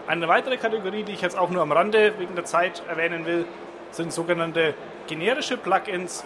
Eine 0.07 0.29
weitere 0.29 0.57
Kategorie, 0.57 1.05
die 1.05 1.13
ich 1.13 1.23
jetzt 1.23 1.39
auch 1.39 1.51
nur 1.51 1.63
am 1.63 1.73
Rande 1.73 2.15
wegen 2.19 2.35
der 2.35 2.45
Zeit 2.45 2.83
erwähnen 2.89 3.25
will, 3.25 3.47
sind 3.91 4.13
sogenannte 4.13 4.75
generische 5.07 5.57
Plugins, 5.57 6.25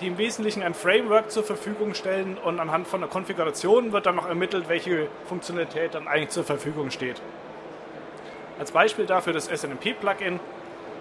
die 0.00 0.08
im 0.08 0.18
Wesentlichen 0.18 0.62
ein 0.62 0.74
Framework 0.74 1.30
zur 1.30 1.42
Verfügung 1.42 1.94
stellen 1.94 2.38
und 2.42 2.60
anhand 2.60 2.86
von 2.86 3.00
der 3.00 3.08
Konfiguration 3.08 3.92
wird 3.92 4.06
dann 4.06 4.16
noch 4.16 4.28
ermittelt, 4.28 4.68
welche 4.68 5.08
Funktionalität 5.26 5.94
dann 5.94 6.06
eigentlich 6.06 6.30
zur 6.30 6.44
Verfügung 6.44 6.90
steht. 6.90 7.20
Als 8.58 8.72
Beispiel 8.72 9.06
dafür 9.06 9.32
das 9.32 9.46
SNMP-Plugin, 9.46 10.40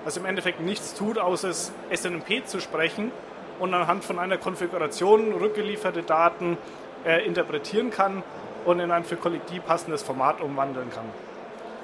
was 0.03 0.17
im 0.17 0.25
Endeffekt 0.25 0.59
nichts 0.61 0.93
tut, 0.93 1.17
außer 1.17 1.51
SNMP 1.93 2.45
zu 2.45 2.59
sprechen 2.59 3.11
und 3.59 3.73
anhand 3.73 4.03
von 4.03 4.19
einer 4.19 4.37
Konfiguration 4.37 5.33
rückgelieferte 5.33 6.03
Daten 6.03 6.57
äh, 7.05 7.25
interpretieren 7.25 7.89
kann 7.89 8.23
und 8.65 8.79
in 8.79 8.91
ein 8.91 9.03
für 9.03 9.15
Kollektiv 9.15 9.65
passendes 9.65 10.03
Format 10.03 10.41
umwandeln 10.41 10.89
kann. 10.89 11.05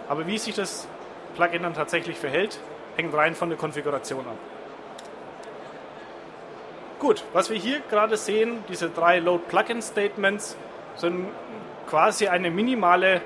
Aber 0.09 0.27
wie 0.27 0.37
sich 0.37 0.55
das 0.55 0.87
Plugin 1.35 1.63
dann 1.63 1.73
tatsächlich 1.73 2.17
verhält, 2.17 2.59
hängt 2.97 3.13
rein 3.13 3.35
von 3.35 3.49
der 3.49 3.57
Konfiguration 3.57 4.21
ab. 4.21 4.37
Gut, 6.99 7.23
was 7.33 7.49
wir 7.49 7.57
hier 7.57 7.79
gerade 7.89 8.17
sehen, 8.17 8.63
diese 8.69 8.89
drei 8.89 9.19
Load-Plugin-Statements, 9.19 10.57
sind 10.97 11.27
quasi 11.89 12.27
eine 12.27 12.51
minimale 12.51 13.21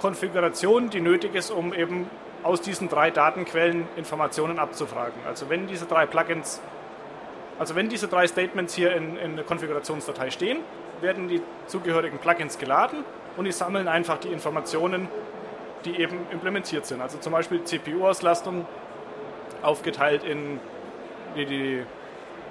Konfiguration, 0.00 0.90
die 0.90 1.00
nötig 1.00 1.34
ist, 1.34 1.50
um 1.50 1.74
eben 1.74 2.08
aus 2.42 2.60
diesen 2.60 2.88
drei 2.88 3.10
Datenquellen 3.10 3.88
Informationen 3.96 4.58
abzufragen. 4.58 5.20
Also 5.26 5.50
wenn 5.50 5.66
diese 5.66 5.86
drei 5.86 6.06
Plugins, 6.06 6.60
also 7.58 7.74
wenn 7.74 7.88
diese 7.88 8.08
drei 8.08 8.26
Statements 8.26 8.74
hier 8.74 8.94
in, 8.94 9.16
in 9.16 9.36
der 9.36 9.44
Konfigurationsdatei 9.44 10.30
stehen, 10.30 10.58
werden 11.00 11.28
die 11.28 11.42
zugehörigen 11.66 12.18
Plugins 12.18 12.58
geladen 12.58 13.04
und 13.36 13.44
die 13.44 13.52
sammeln 13.52 13.88
einfach 13.88 14.18
die 14.18 14.28
Informationen, 14.28 15.08
die 15.84 16.00
eben 16.00 16.26
implementiert 16.30 16.86
sind. 16.86 17.00
Also 17.00 17.18
zum 17.18 17.32
Beispiel 17.32 17.62
CPU-Auslastung 17.64 18.66
aufgeteilt 19.62 20.24
in 20.24 20.60
die, 21.36 21.46
die 21.46 21.82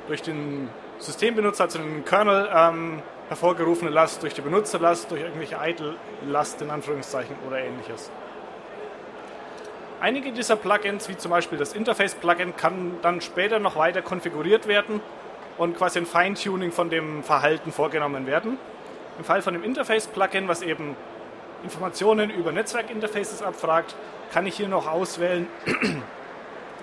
durch 0.08 0.22
den 0.22 0.70
Systembenutzer, 1.00 1.66
also 1.66 1.80
den 1.80 2.06
Kernel, 2.06 2.50
ähm, 2.54 3.02
hervorgerufene 3.28 3.92
Last, 3.92 4.24
durch 4.24 4.34
die 4.34 4.42
Benutzerlast, 4.42 5.12
durch 5.12 5.22
irgendwelche 5.22 5.58
Idle-Last 5.62 6.62
in 6.62 6.70
Anführungszeichen 6.70 7.36
oder 7.46 7.60
ähnliches. 7.60 8.10
Einige 10.00 10.32
dieser 10.32 10.56
Plugins, 10.56 11.10
wie 11.10 11.18
zum 11.18 11.32
Beispiel 11.32 11.58
das 11.58 11.74
Interface-Plugin, 11.74 12.56
kann 12.56 12.98
dann 13.01 13.20
später 13.20 13.58
noch 13.58 13.77
weiter 13.77 14.04
konfiguriert 14.04 14.68
werden 14.68 15.01
und 15.58 15.75
quasi 15.75 15.98
ein 15.98 16.06
Feintuning 16.06 16.72
von 16.72 16.92
dem 16.92 17.24
Verhalten 17.24 17.72
vorgenommen 17.72 18.27
werden. 18.27 18.60
Im 19.18 19.25
Fall 19.25 19.42
von 19.42 19.54
dem 19.54 19.63
Interface-Plugin, 19.63 20.48
was 20.48 20.62
eben 20.62 20.96
Informationen 21.63 22.30
über 22.30 22.51
Netzwerkinterfaces 22.51 23.42
abfragt, 23.42 23.96
kann 24.32 24.46
ich 24.46 24.56
hier 24.56 24.68
noch 24.68 24.86
auswählen, 24.86 25.48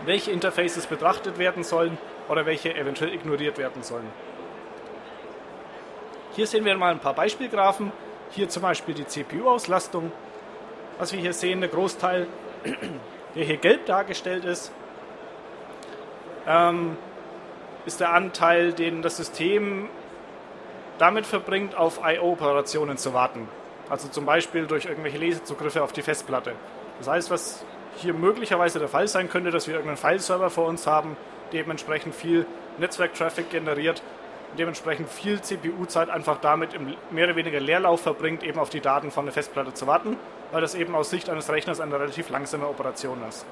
welche 0.05 0.33
Interfaces 0.33 0.89
betrachtet 0.89 1.39
werden 1.39 1.63
sollen 1.63 1.97
oder 2.29 2.47
welche 2.47 2.75
eventuell 2.75 3.15
ignoriert 3.15 3.59
werden 3.59 3.85
sollen. 3.85 4.09
Hier 6.35 6.49
sehen 6.49 6.65
wir 6.65 6.77
mal 6.77 6.91
ein 6.91 6.99
paar 6.99 7.15
Beispielgraphen. 7.15 7.93
Hier 8.31 8.49
zum 8.49 8.63
Beispiel 8.63 8.95
die 8.95 9.07
CPU-Auslastung. 9.07 10.11
Was 10.99 11.13
wir 11.13 11.21
hier 11.21 11.33
sehen, 11.33 11.61
der 11.61 11.69
Großteil, 11.69 12.27
der 13.35 13.45
hier 13.45 13.57
gelb 13.57 13.87
dargestellt 13.87 14.45
ist, 14.45 14.73
ähm, 16.47 16.97
ist 17.87 18.01
der 18.01 18.13
Anteil, 18.13 18.73
den 18.73 19.03
das 19.03 19.17
System 19.17 19.89
damit 20.99 21.27
verbringt, 21.27 21.77
auf 21.77 22.01
I.O.-Operationen 22.05 22.97
zu 22.97 23.15
warten. 23.15 23.49
Also 23.89 24.09
zum 24.09 24.25
Beispiel 24.25 24.67
durch 24.67 24.87
irgendwelche 24.87 25.19
Lesezugriffe 25.19 25.83
auf 25.83 25.93
die 25.93 26.03
Festplatte. 26.03 26.53
Das 26.99 27.09
heißt, 27.09 27.31
was 27.31 27.65
hier 27.97 28.15
möglicherweise 28.15 28.79
der 28.79 28.89
Fall 28.89 29.09
sein 29.09 29.29
könnte, 29.29 29.51
dass 29.51 29.67
wir 29.67 29.75
irgendeinen 29.75 29.99
File-Server 29.99 30.51
vor 30.51 30.67
uns 30.67 30.87
haben, 30.87 31.17
dementsprechend 31.53 32.15
viel 32.15 32.47
Netzwerk-Traffic 32.79 33.51
generiert, 33.51 34.03
dementsprechend 34.59 35.09
viel 35.09 35.41
CPU-Zeit 35.41 36.09
einfach 36.09 36.39
damit 36.41 36.75
im 36.75 36.95
mehr 37.11 37.27
oder 37.27 37.37
weniger 37.37 37.61
Leerlauf 37.61 38.01
verbringt, 38.01 38.43
eben 38.43 38.59
auf 38.59 38.71
die 38.71 38.81
Daten 38.81 39.11
von 39.11 39.27
der 39.27 39.33
Festplatte 39.33 39.75
zu 39.75 39.87
warten, 39.87 40.17
weil 40.55 40.61
das 40.61 40.77
eben 40.77 40.95
aus 40.95 41.11
Sicht 41.11 41.29
eines 41.29 41.51
Rechners 41.51 41.81
eine 41.81 41.99
relativ 41.99 42.31
langsame 42.31 42.69
Operation 42.69 43.19
ist. 43.29 43.45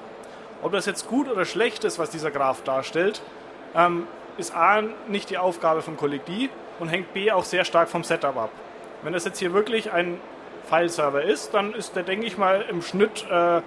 Ob 0.61 0.71
das 0.71 0.85
jetzt 0.85 1.05
gut 1.09 1.29
oder 1.29 1.43
schlecht 1.43 1.83
ist, 1.83 1.99
was 1.99 2.09
dieser 2.09 2.31
Graph 2.31 2.63
darstellt, 2.63 3.21
ähm, 3.75 4.07
ist 4.37 4.55
A 4.55 4.81
nicht 5.09 5.29
die 5.29 5.37
Aufgabe 5.37 5.81
vom 5.81 5.97
Kollektiv 5.97 6.49
und 6.79 6.87
hängt 6.87 7.13
B 7.13 7.29
auch 7.29 7.43
sehr 7.43 7.65
stark 7.65 7.89
vom 7.89 8.05
Setup 8.05 8.37
ab. 8.37 8.51
Wenn 9.01 9.11
das 9.11 9.25
jetzt 9.25 9.39
hier 9.39 9.51
wirklich 9.51 9.91
ein 9.91 10.17
File-Server 10.69 11.21
ist, 11.21 11.53
dann 11.53 11.73
ist 11.73 11.97
der, 11.97 12.03
denke 12.03 12.25
ich 12.25 12.37
mal, 12.37 12.61
im 12.69 12.81
Schnitt 12.81 13.25
äh, 13.29 13.59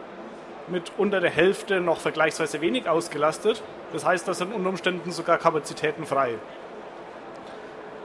mit 0.68 0.92
unter 0.96 1.20
der 1.20 1.30
Hälfte 1.30 1.82
noch 1.82 2.00
vergleichsweise 2.00 2.62
wenig 2.62 2.88
ausgelastet. 2.88 3.62
Das 3.92 4.06
heißt, 4.06 4.26
da 4.26 4.32
sind 4.32 4.54
unter 4.54 4.70
Umständen 4.70 5.12
sogar 5.12 5.36
Kapazitäten 5.36 6.06
frei. 6.06 6.36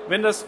Wenn 0.10 0.24
das 0.24 0.46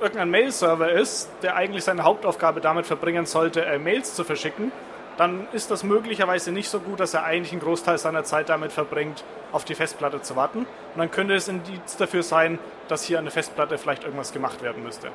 irgendein 0.00 0.30
Mail-Server 0.30 0.90
ist, 0.90 1.30
der 1.42 1.56
eigentlich 1.56 1.84
seine 1.84 2.04
Hauptaufgabe 2.04 2.60
damit 2.60 2.86
verbringen 2.86 3.26
sollte, 3.26 3.64
äh, 3.64 3.78
Mails 3.78 4.14
zu 4.14 4.24
verschicken, 4.24 4.72
dann 5.16 5.46
ist 5.52 5.70
das 5.70 5.84
möglicherweise 5.84 6.50
nicht 6.50 6.70
so 6.70 6.80
gut, 6.80 6.98
dass 6.98 7.12
er 7.12 7.24
eigentlich 7.24 7.52
einen 7.52 7.60
Großteil 7.60 7.98
seiner 7.98 8.24
Zeit 8.24 8.48
damit 8.48 8.72
verbringt, 8.72 9.22
auf 9.52 9.64
die 9.64 9.74
Festplatte 9.74 10.22
zu 10.22 10.34
warten. 10.34 10.60
Und 10.60 10.98
dann 10.98 11.10
könnte 11.10 11.34
es 11.34 11.46
Indiz 11.46 11.96
dafür 11.98 12.22
sein, 12.22 12.58
dass 12.88 13.04
hier 13.04 13.18
an 13.18 13.26
der 13.26 13.32
Festplatte 13.32 13.76
vielleicht 13.76 14.04
irgendwas 14.04 14.32
gemacht 14.32 14.62
werden 14.62 14.82
müsste. 14.82 15.10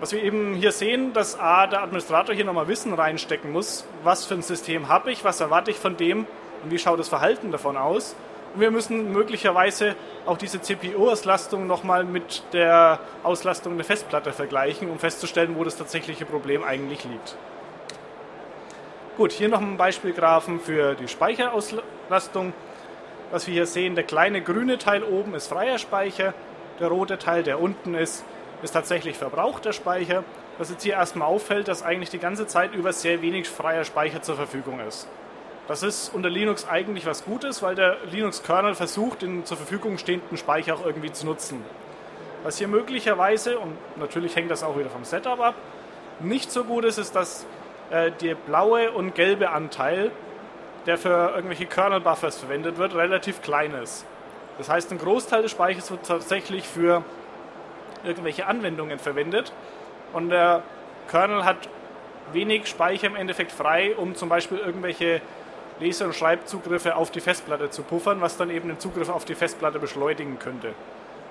Was 0.00 0.12
wir 0.12 0.22
eben 0.22 0.54
hier 0.54 0.72
sehen, 0.72 1.12
dass 1.12 1.40
A, 1.40 1.66
der 1.66 1.82
Administrator 1.82 2.34
hier 2.34 2.44
nochmal 2.44 2.68
Wissen 2.68 2.92
reinstecken 2.92 3.50
muss, 3.50 3.86
was 4.04 4.26
für 4.26 4.34
ein 4.34 4.42
System 4.42 4.88
habe 4.88 5.10
ich, 5.10 5.24
was 5.24 5.40
erwarte 5.40 5.70
ich 5.70 5.78
von 5.78 5.96
dem 5.96 6.26
und 6.62 6.70
wie 6.70 6.78
schaut 6.78 7.00
das 7.00 7.08
Verhalten 7.08 7.50
davon 7.50 7.76
aus. 7.76 8.14
Und 8.54 8.60
wir 8.60 8.70
müssen 8.70 9.12
möglicherweise 9.12 9.94
auch 10.26 10.38
diese 10.38 10.60
CPU-Auslastung 10.60 11.66
nochmal 11.66 12.04
mit 12.04 12.42
der 12.52 13.00
Auslastung 13.22 13.76
der 13.76 13.84
Festplatte 13.84 14.32
vergleichen, 14.32 14.90
um 14.90 14.98
festzustellen, 14.98 15.56
wo 15.56 15.64
das 15.64 15.76
tatsächliche 15.76 16.24
Problem 16.24 16.64
eigentlich 16.64 17.04
liegt. 17.04 17.36
Gut, 19.16 19.32
hier 19.32 19.48
noch 19.48 19.60
ein 19.60 19.76
Beispielgraphen 19.76 20.60
für 20.60 20.94
die 20.94 21.08
Speicherauslastung. 21.08 22.52
Was 23.30 23.46
wir 23.46 23.54
hier 23.54 23.66
sehen, 23.66 23.94
der 23.94 24.04
kleine 24.04 24.40
grüne 24.40 24.78
Teil 24.78 25.02
oben 25.02 25.34
ist 25.34 25.48
freier 25.48 25.78
Speicher, 25.78 26.32
der 26.80 26.88
rote 26.88 27.18
Teil, 27.18 27.42
der 27.42 27.60
unten 27.60 27.94
ist, 27.94 28.24
ist 28.62 28.70
tatsächlich 28.72 29.16
verbrauchter 29.16 29.72
Speicher. 29.72 30.24
Was 30.56 30.70
jetzt 30.70 30.82
hier 30.82 30.94
erstmal 30.94 31.28
auffällt, 31.28 31.68
dass 31.68 31.82
eigentlich 31.82 32.10
die 32.10 32.18
ganze 32.18 32.46
Zeit 32.46 32.74
über 32.74 32.92
sehr 32.92 33.20
wenig 33.20 33.48
freier 33.48 33.84
Speicher 33.84 34.22
zur 34.22 34.36
Verfügung 34.36 34.80
ist. 34.80 35.08
Das 35.68 35.82
ist 35.82 36.14
unter 36.14 36.30
Linux 36.30 36.66
eigentlich 36.66 37.04
was 37.04 37.26
Gutes, 37.26 37.62
weil 37.62 37.74
der 37.74 37.98
Linux-Kernel 38.10 38.74
versucht, 38.74 39.20
den 39.20 39.44
zur 39.44 39.58
Verfügung 39.58 39.98
stehenden 39.98 40.38
Speicher 40.38 40.74
auch 40.74 40.84
irgendwie 40.84 41.12
zu 41.12 41.26
nutzen. 41.26 41.62
Was 42.42 42.56
hier 42.56 42.68
möglicherweise, 42.68 43.58
und 43.58 43.76
natürlich 43.96 44.34
hängt 44.34 44.50
das 44.50 44.62
auch 44.62 44.78
wieder 44.78 44.88
vom 44.88 45.04
Setup 45.04 45.38
ab, 45.38 45.54
nicht 46.20 46.50
so 46.50 46.64
gut 46.64 46.86
ist, 46.86 46.96
ist, 46.96 47.14
dass 47.14 47.44
äh, 47.90 48.10
der 48.10 48.34
blaue 48.34 48.92
und 48.92 49.14
gelbe 49.14 49.50
Anteil, 49.50 50.10
der 50.86 50.96
für 50.96 51.34
irgendwelche 51.34 51.66
Kernel-Buffers 51.66 52.38
verwendet 52.38 52.78
wird, 52.78 52.94
relativ 52.94 53.42
klein 53.42 53.74
ist. 53.74 54.06
Das 54.56 54.70
heißt, 54.70 54.90
ein 54.90 54.98
Großteil 54.98 55.42
des 55.42 55.50
Speichers 55.50 55.90
wird 55.90 56.06
tatsächlich 56.06 56.66
für 56.66 57.04
irgendwelche 58.04 58.46
Anwendungen 58.46 58.98
verwendet. 58.98 59.52
Und 60.14 60.30
der 60.30 60.62
Kernel 61.10 61.44
hat 61.44 61.68
wenig 62.32 62.68
Speicher 62.68 63.08
im 63.08 63.16
Endeffekt 63.16 63.52
frei, 63.52 63.94
um 63.96 64.14
zum 64.14 64.30
Beispiel 64.30 64.58
irgendwelche 64.58 65.20
Leser- 65.80 66.06
und 66.06 66.14
Schreibzugriffe 66.14 66.96
auf 66.96 67.10
die 67.10 67.20
Festplatte 67.20 67.70
zu 67.70 67.82
puffern, 67.82 68.20
was 68.20 68.36
dann 68.36 68.50
eben 68.50 68.68
den 68.68 68.78
Zugriff 68.78 69.08
auf 69.08 69.24
die 69.24 69.34
Festplatte 69.34 69.78
beschleunigen 69.78 70.38
könnte. 70.38 70.74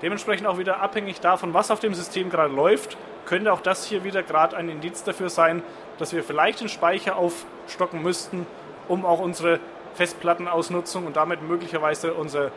Dementsprechend 0.02 0.46
auch 0.46 0.58
wieder 0.58 0.80
abhängig 0.80 1.20
davon, 1.20 1.54
was 1.54 1.70
auf 1.70 1.80
dem 1.80 1.94
System 1.94 2.30
gerade 2.30 2.54
läuft, 2.54 2.96
könnte 3.26 3.52
auch 3.52 3.60
das 3.60 3.84
hier 3.84 4.04
wieder 4.04 4.22
gerade 4.22 4.56
ein 4.56 4.68
Indiz 4.68 5.02
dafür 5.02 5.28
sein, 5.28 5.62
dass 5.98 6.12
wir 6.12 6.22
vielleicht 6.22 6.60
den 6.60 6.68
Speicher 6.68 7.16
aufstocken 7.16 8.02
müssten, 8.02 8.46
um 8.86 9.04
auch 9.04 9.18
unsere 9.18 9.60
Festplattenausnutzung 9.94 11.06
und 11.06 11.16
damit 11.16 11.42
möglicherweise 11.42 12.14
unser 12.14 12.52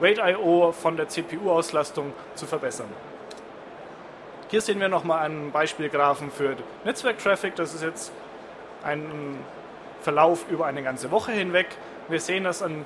RAID-IO 0.00 0.72
von 0.72 0.96
der 0.96 1.08
CPU-Auslastung 1.08 2.12
zu 2.34 2.46
verbessern. 2.46 2.88
Hier 4.48 4.60
sehen 4.60 4.80
wir 4.80 4.90
nochmal 4.90 5.24
einen 5.24 5.50
Beispielgraphen 5.50 6.30
für 6.30 6.56
Netzwerktraffic. 6.84 7.56
Das 7.56 7.72
ist 7.72 7.82
jetzt 7.82 8.12
ein 8.84 9.38
Verlauf 10.02 10.44
über 10.50 10.66
eine 10.66 10.82
ganze 10.82 11.10
Woche 11.10 11.32
hinweg. 11.32 11.66
Wir 12.08 12.20
sehen, 12.20 12.44
dass 12.44 12.62
an 12.62 12.84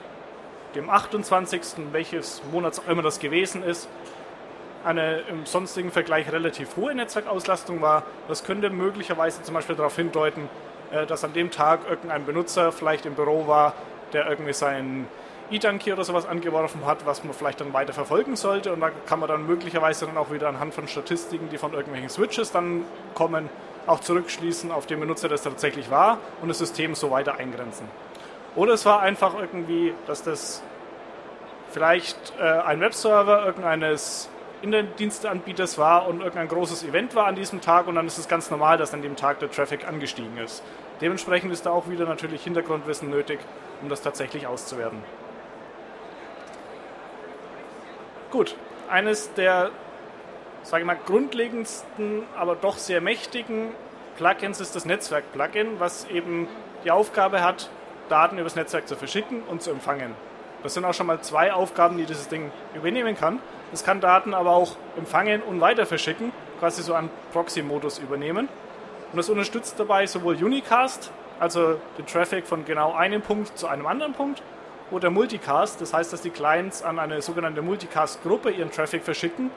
dem 0.74 0.90
28., 0.90 1.62
welches 1.92 2.42
Monats 2.52 2.78
auch 2.78 2.88
immer 2.88 3.02
das 3.02 3.18
gewesen 3.18 3.62
ist, 3.62 3.88
eine 4.84 5.20
im 5.28 5.46
sonstigen 5.46 5.90
Vergleich 5.90 6.30
relativ 6.30 6.76
hohe 6.76 6.94
Netzwerkauslastung 6.94 7.82
war. 7.82 8.04
Das 8.28 8.44
könnte 8.44 8.70
möglicherweise 8.70 9.42
zum 9.42 9.54
Beispiel 9.54 9.74
darauf 9.74 9.96
hindeuten, 9.96 10.48
äh, 10.92 11.06
dass 11.06 11.24
an 11.24 11.32
dem 11.32 11.50
Tag 11.50 11.80
irgendein 11.88 12.24
Benutzer 12.24 12.70
vielleicht 12.70 13.06
im 13.06 13.14
Büro 13.14 13.46
war, 13.48 13.72
der 14.12 14.28
irgendwie 14.28 14.52
seinen 14.52 15.08
E-Donkey 15.50 15.92
oder 15.92 16.04
sowas 16.04 16.26
angeworfen 16.26 16.86
hat, 16.86 17.06
was 17.06 17.24
man 17.24 17.32
vielleicht 17.32 17.60
dann 17.60 17.72
weiter 17.72 17.92
verfolgen 17.92 18.36
sollte. 18.36 18.72
Und 18.72 18.80
da 18.80 18.90
kann 19.06 19.18
man 19.18 19.28
dann 19.28 19.46
möglicherweise 19.46 20.06
dann 20.06 20.16
auch 20.16 20.30
wieder 20.30 20.48
anhand 20.48 20.74
von 20.74 20.86
Statistiken, 20.86 21.48
die 21.50 21.58
von 21.58 21.72
irgendwelchen 21.72 22.08
Switches 22.08 22.52
dann 22.52 22.84
kommen, 23.14 23.48
auch 23.86 24.00
zurückschließen 24.00 24.72
auf 24.72 24.86
den 24.86 25.00
Benutzer, 25.00 25.28
der 25.28 25.36
es 25.36 25.42
tatsächlich 25.42 25.90
war 25.90 26.18
und 26.42 26.48
das 26.48 26.58
System 26.58 26.94
so 26.94 27.10
weiter 27.10 27.36
eingrenzen. 27.36 27.88
Oder 28.54 28.72
es 28.72 28.86
war 28.86 29.00
einfach 29.00 29.34
irgendwie, 29.38 29.94
dass 30.06 30.22
das 30.22 30.62
vielleicht 31.70 32.32
äh, 32.38 32.42
ein 32.42 32.80
Webserver 32.80 33.44
irgendeines 33.44 34.30
Internetdiensteanbieters 34.62 35.76
war 35.78 36.08
und 36.08 36.20
irgendein 36.20 36.48
großes 36.48 36.82
Event 36.84 37.14
war 37.14 37.26
an 37.26 37.34
diesem 37.34 37.60
Tag 37.60 37.86
und 37.86 37.94
dann 37.94 38.06
ist 38.06 38.18
es 38.18 38.28
ganz 38.28 38.50
normal, 38.50 38.78
dass 38.78 38.94
an 38.94 39.02
dem 39.02 39.16
Tag 39.16 39.40
der 39.40 39.50
Traffic 39.50 39.86
angestiegen 39.86 40.38
ist. 40.38 40.62
Dementsprechend 41.00 41.52
ist 41.52 41.66
da 41.66 41.70
auch 41.70 41.88
wieder 41.88 42.06
natürlich 42.06 42.42
Hintergrundwissen 42.42 43.10
nötig, 43.10 43.38
um 43.82 43.90
das 43.90 44.00
tatsächlich 44.00 44.46
auszuwerten. 44.46 45.02
Gut, 48.30 48.56
eines 48.88 49.32
der 49.34 49.70
sage 50.66 50.82
ich 50.82 50.86
mal, 50.86 50.98
grundlegendsten, 51.06 52.24
aber 52.36 52.56
doch 52.56 52.76
sehr 52.76 53.00
mächtigen 53.00 53.68
Plugins 54.16 54.60
ist 54.60 54.74
das 54.74 54.84
Netzwerk-Plugin, 54.84 55.78
was 55.78 56.06
eben 56.06 56.48
die 56.84 56.90
Aufgabe 56.90 57.40
hat, 57.42 57.70
Daten 58.08 58.36
übers 58.38 58.56
Netzwerk 58.56 58.88
zu 58.88 58.96
verschicken 58.96 59.42
und 59.42 59.62
zu 59.62 59.70
empfangen. 59.70 60.14
Das 60.64 60.74
sind 60.74 60.84
auch 60.84 60.94
schon 60.94 61.06
mal 61.06 61.20
zwei 61.20 61.52
Aufgaben, 61.52 61.96
die 61.98 62.04
dieses 62.04 62.28
Ding 62.28 62.50
übernehmen 62.74 63.16
kann. 63.16 63.38
Es 63.72 63.84
kann 63.84 64.00
Daten 64.00 64.34
aber 64.34 64.50
auch 64.50 64.74
empfangen 64.96 65.40
und 65.40 65.60
weiter 65.60 65.86
verschicken, 65.86 66.32
quasi 66.58 66.82
so 66.82 66.94
einen 66.94 67.10
Proxy-Modus 67.32 67.98
übernehmen. 67.98 68.48
Und 69.12 69.16
das 69.16 69.28
unterstützt 69.28 69.78
dabei 69.78 70.06
sowohl 70.06 70.34
Unicast, 70.34 71.12
also 71.38 71.78
den 71.96 72.06
Traffic 72.06 72.44
von 72.44 72.64
genau 72.64 72.92
einem 72.92 73.22
Punkt 73.22 73.56
zu 73.56 73.68
einem 73.68 73.86
anderen 73.86 74.14
Punkt, 74.14 74.42
oder 74.90 75.10
Multicast, 75.10 75.80
das 75.80 75.92
heißt, 75.92 76.12
dass 76.12 76.22
die 76.22 76.30
Clients 76.30 76.82
an 76.82 76.98
eine 76.98 77.22
sogenannte 77.22 77.62
Multicast-Gruppe 77.62 78.50
ihren 78.50 78.70
Traffic 78.72 79.04
verschicken 79.04 79.50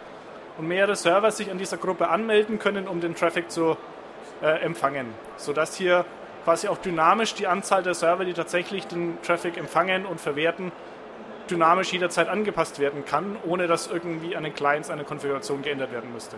und 0.60 0.68
mehrere 0.68 0.96
Server 0.96 1.32
sich 1.32 1.50
an 1.50 1.58
dieser 1.58 1.78
Gruppe 1.78 2.10
anmelden 2.10 2.60
können, 2.60 2.88
um 2.88 3.00
den 3.00 3.16
Traffic 3.16 3.50
zu 3.50 3.78
äh, 4.42 4.62
empfangen, 4.62 5.08
sodass 5.38 5.76
hier 5.76 6.06
quasi 6.44 6.68
auch 6.68 6.78
dynamisch 6.78 7.34
die 7.34 7.48
Anzahl 7.48 7.82
der 7.82 7.94
Server, 7.94 8.26
die 8.26 8.34
tatsächlich 8.34 8.86
den 8.86 9.18
Traffic 9.22 9.58
empfangen 9.58 10.06
und 10.06 10.20
verwerten, 10.20 10.72
dynamisch 11.50 11.94
jederzeit 11.94 12.28
angepasst 12.28 12.80
werden 12.80 13.06
kann, 13.06 13.38
ohne 13.46 13.68
dass 13.68 13.88
irgendwie 13.88 14.36
an 14.36 14.44
den 14.44 14.54
Clients 14.54 14.90
eine 14.90 15.06
Konfiguration 15.06 15.62
geändert 15.62 15.94
werden 15.94 16.12
müsste. 16.14 16.36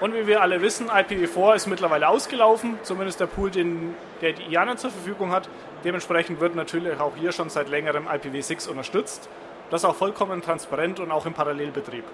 Und 0.00 0.14
wie 0.14 0.26
wir 0.26 0.42
alle 0.42 0.60
wissen, 0.60 0.90
IPv4 0.90 1.54
ist 1.54 1.66
mittlerweile 1.66 2.08
ausgelaufen, 2.08 2.78
zumindest 2.82 3.20
der 3.20 3.26
Pool, 3.26 3.50
den, 3.50 3.94
der 4.20 4.32
die 4.32 4.52
IANA 4.52 4.76
zur 4.76 4.90
Verfügung 4.90 5.32
hat. 5.32 5.48
Dementsprechend 5.82 6.40
wird 6.40 6.54
natürlich 6.56 7.00
auch 7.00 7.16
hier 7.16 7.32
schon 7.32 7.48
seit 7.48 7.68
längerem 7.68 8.06
IPv6 8.06 8.68
unterstützt. 8.68 9.30
Das 9.70 9.84
auch 9.84 9.94
vollkommen 9.94 10.42
transparent 10.42 11.00
und 11.00 11.10
auch 11.10 11.26
im 11.26 11.32
Parallelbetrieb. 11.32 12.04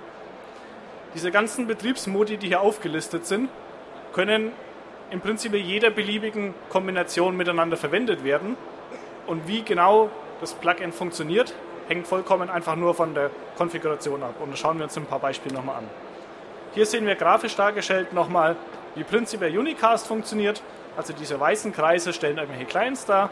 Diese 1.14 1.32
ganzen 1.32 1.66
Betriebsmodi, 1.66 2.36
die 2.36 2.48
hier 2.48 2.60
aufgelistet 2.60 3.26
sind, 3.26 3.48
können 4.12 4.52
im 5.10 5.20
Prinzip 5.20 5.52
jeder 5.54 5.90
beliebigen 5.90 6.54
Kombination 6.68 7.36
miteinander 7.36 7.76
verwendet 7.76 8.22
werden. 8.22 8.56
Und 9.26 9.48
wie 9.48 9.62
genau 9.62 10.10
das 10.40 10.54
Plugin 10.54 10.92
funktioniert, 10.92 11.52
hängt 11.88 12.06
vollkommen 12.06 12.48
einfach 12.48 12.76
nur 12.76 12.94
von 12.94 13.14
der 13.14 13.30
Konfiguration 13.56 14.22
ab. 14.22 14.34
Und 14.40 14.52
das 14.52 14.60
schauen 14.60 14.78
wir 14.78 14.84
uns 14.84 14.96
ein 14.96 15.06
paar 15.06 15.18
Beispiele 15.18 15.54
nochmal 15.54 15.76
an. 15.76 15.88
Hier 16.74 16.86
sehen 16.86 17.04
wir 17.06 17.16
grafisch 17.16 17.56
dargestellt 17.56 18.12
nochmal, 18.12 18.54
wie 18.94 19.02
prinzipiell 19.02 19.58
Unicast 19.58 20.06
funktioniert. 20.06 20.62
Also 20.96 21.12
diese 21.12 21.40
weißen 21.40 21.72
Kreise 21.72 22.12
stellen 22.12 22.38
irgendwelche 22.38 22.66
Clients 22.66 23.06
dar 23.06 23.30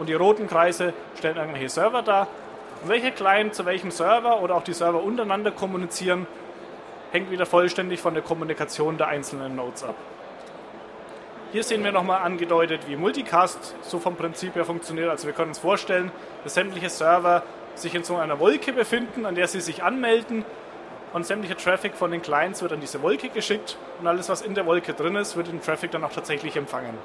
und 0.00 0.08
die 0.08 0.14
roten 0.14 0.48
Kreise 0.48 0.92
stellen 1.16 1.36
irgendwelche 1.36 1.68
Server 1.68 2.02
dar. 2.02 2.26
Und 2.82 2.88
welcher 2.88 3.12
Client 3.12 3.54
zu 3.54 3.64
welchem 3.66 3.92
Server 3.92 4.40
oder 4.40 4.56
auch 4.56 4.64
die 4.64 4.72
Server 4.72 5.02
untereinander 5.02 5.52
kommunizieren, 5.52 6.26
hängt 7.12 7.30
wieder 7.30 7.46
vollständig 7.46 8.00
von 8.00 8.14
der 8.14 8.22
Kommunikation 8.22 8.98
der 8.98 9.08
einzelnen 9.08 9.56
Nodes 9.56 9.84
ab. 9.84 9.96
Hier 11.52 11.64
sehen 11.64 11.82
wir 11.82 11.90
nochmal 11.90 12.22
angedeutet, 12.22 12.82
wie 12.86 12.94
Multicast 12.94 13.74
so 13.82 13.98
vom 13.98 14.14
Prinzip 14.14 14.54
her 14.54 14.64
funktioniert. 14.64 15.10
Also 15.10 15.26
wir 15.26 15.34
können 15.34 15.48
uns 15.48 15.58
vorstellen, 15.58 16.12
dass 16.44 16.54
sämtliche 16.54 16.88
Server 16.88 17.42
sich 17.74 17.94
in 17.94 18.04
so 18.04 18.16
einer 18.16 18.38
Wolke 18.38 18.72
befinden, 18.72 19.26
an 19.26 19.34
der 19.34 19.48
sie 19.48 19.60
sich 19.60 19.82
anmelden 19.82 20.44
und 21.12 21.26
sämtlicher 21.26 21.56
Traffic 21.56 21.94
von 21.94 22.12
den 22.12 22.22
Clients 22.22 22.62
wird 22.62 22.72
an 22.72 22.80
diese 22.80 23.02
Wolke 23.02 23.30
geschickt 23.30 23.76
und 24.00 24.06
alles, 24.06 24.28
was 24.28 24.42
in 24.42 24.54
der 24.54 24.64
Wolke 24.64 24.92
drin 24.92 25.16
ist, 25.16 25.36
wird 25.36 25.48
den 25.48 25.60
Traffic 25.60 25.90
dann 25.90 26.04
auch 26.04 26.12
tatsächlich 26.12 26.56
empfangen. 26.56 26.96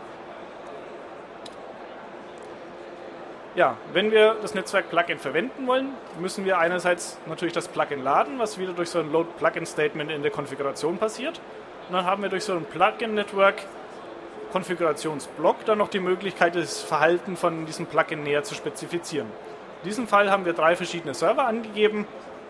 Ja, 3.56 3.78
wenn 3.94 4.12
wir 4.12 4.36
das 4.42 4.54
Netzwerk-Plugin 4.54 5.18
verwenden 5.18 5.66
wollen, 5.66 5.94
müssen 6.20 6.44
wir 6.44 6.58
einerseits 6.58 7.18
natürlich 7.26 7.54
das 7.54 7.70
Plugin 7.70 8.04
laden, 8.04 8.38
was 8.38 8.58
wieder 8.58 8.74
durch 8.74 8.90
so 8.90 9.00
ein 9.00 9.10
Load-Plugin-Statement 9.14 10.12
in 10.12 10.24
der 10.24 10.32
Konfiguration 10.32 10.98
passiert. 10.98 11.40
Und 11.88 11.96
dann 11.96 12.06
haben 12.06 12.22
wir 12.22 12.28
durch 12.28 12.44
so 12.44 12.54
ein 12.54 12.66
Plugin-Network 12.66 13.56
Konfigurationsblock 14.52 15.64
dann 15.66 15.78
noch 15.78 15.88
die 15.88 16.02
Möglichkeit, 16.02 16.56
das 16.56 16.82
Verhalten 16.82 17.38
von 17.38 17.66
diesem 17.66 17.86
Plugin 17.86 18.24
näher 18.24 18.44
zu 18.44 18.56
spezifizieren. 18.56 19.28
In 19.84 19.90
diesem 19.90 20.08
Fall 20.08 20.30
haben 20.30 20.44
wir 20.44 20.54
drei 20.54 20.76
verschiedene 20.76 21.14
Server 21.14 21.46
angegeben 21.46 22.08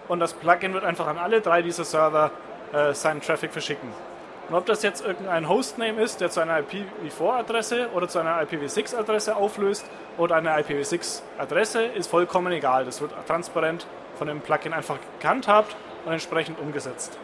und 0.07 0.19
das 0.19 0.33
Plugin 0.33 0.73
wird 0.73 0.83
einfach 0.83 1.05
an 1.05 1.19
alle 1.19 1.41
drei 1.41 1.61
dieser 1.61 1.83
Server 1.83 2.31
äh, 2.73 2.93
seinen 2.93 3.21
Traffic 3.21 3.51
verschicken. 3.51 3.89
Und 4.47 4.55
ob 4.55 4.65
das 4.67 4.83
jetzt 4.83 5.03
irgendein 5.03 5.49
Hostname 5.49 6.01
ist, 6.01 6.21
der 6.21 6.29
zu 6.29 6.39
einer 6.39 6.59
IPv4-Adresse 6.59 7.89
oder 7.95 8.07
zu 8.07 8.19
einer 8.19 8.39
IPv6-Adresse 8.41 9.35
auflöst 9.35 9.89
oder 10.17 10.35
eine 10.35 10.51
IPv6-Adresse, 10.59 11.83
ist 11.83 12.07
vollkommen 12.07 12.51
egal. 12.53 12.85
Das 12.85 13.01
wird 13.01 13.11
transparent 13.27 13.87
von 14.17 14.27
dem 14.27 14.41
Plugin 14.41 14.73
einfach 14.73 14.97
gehandhabt 15.19 15.75
und 16.05 16.11
entsprechend 16.11 16.59
umgesetzt. 16.59 17.17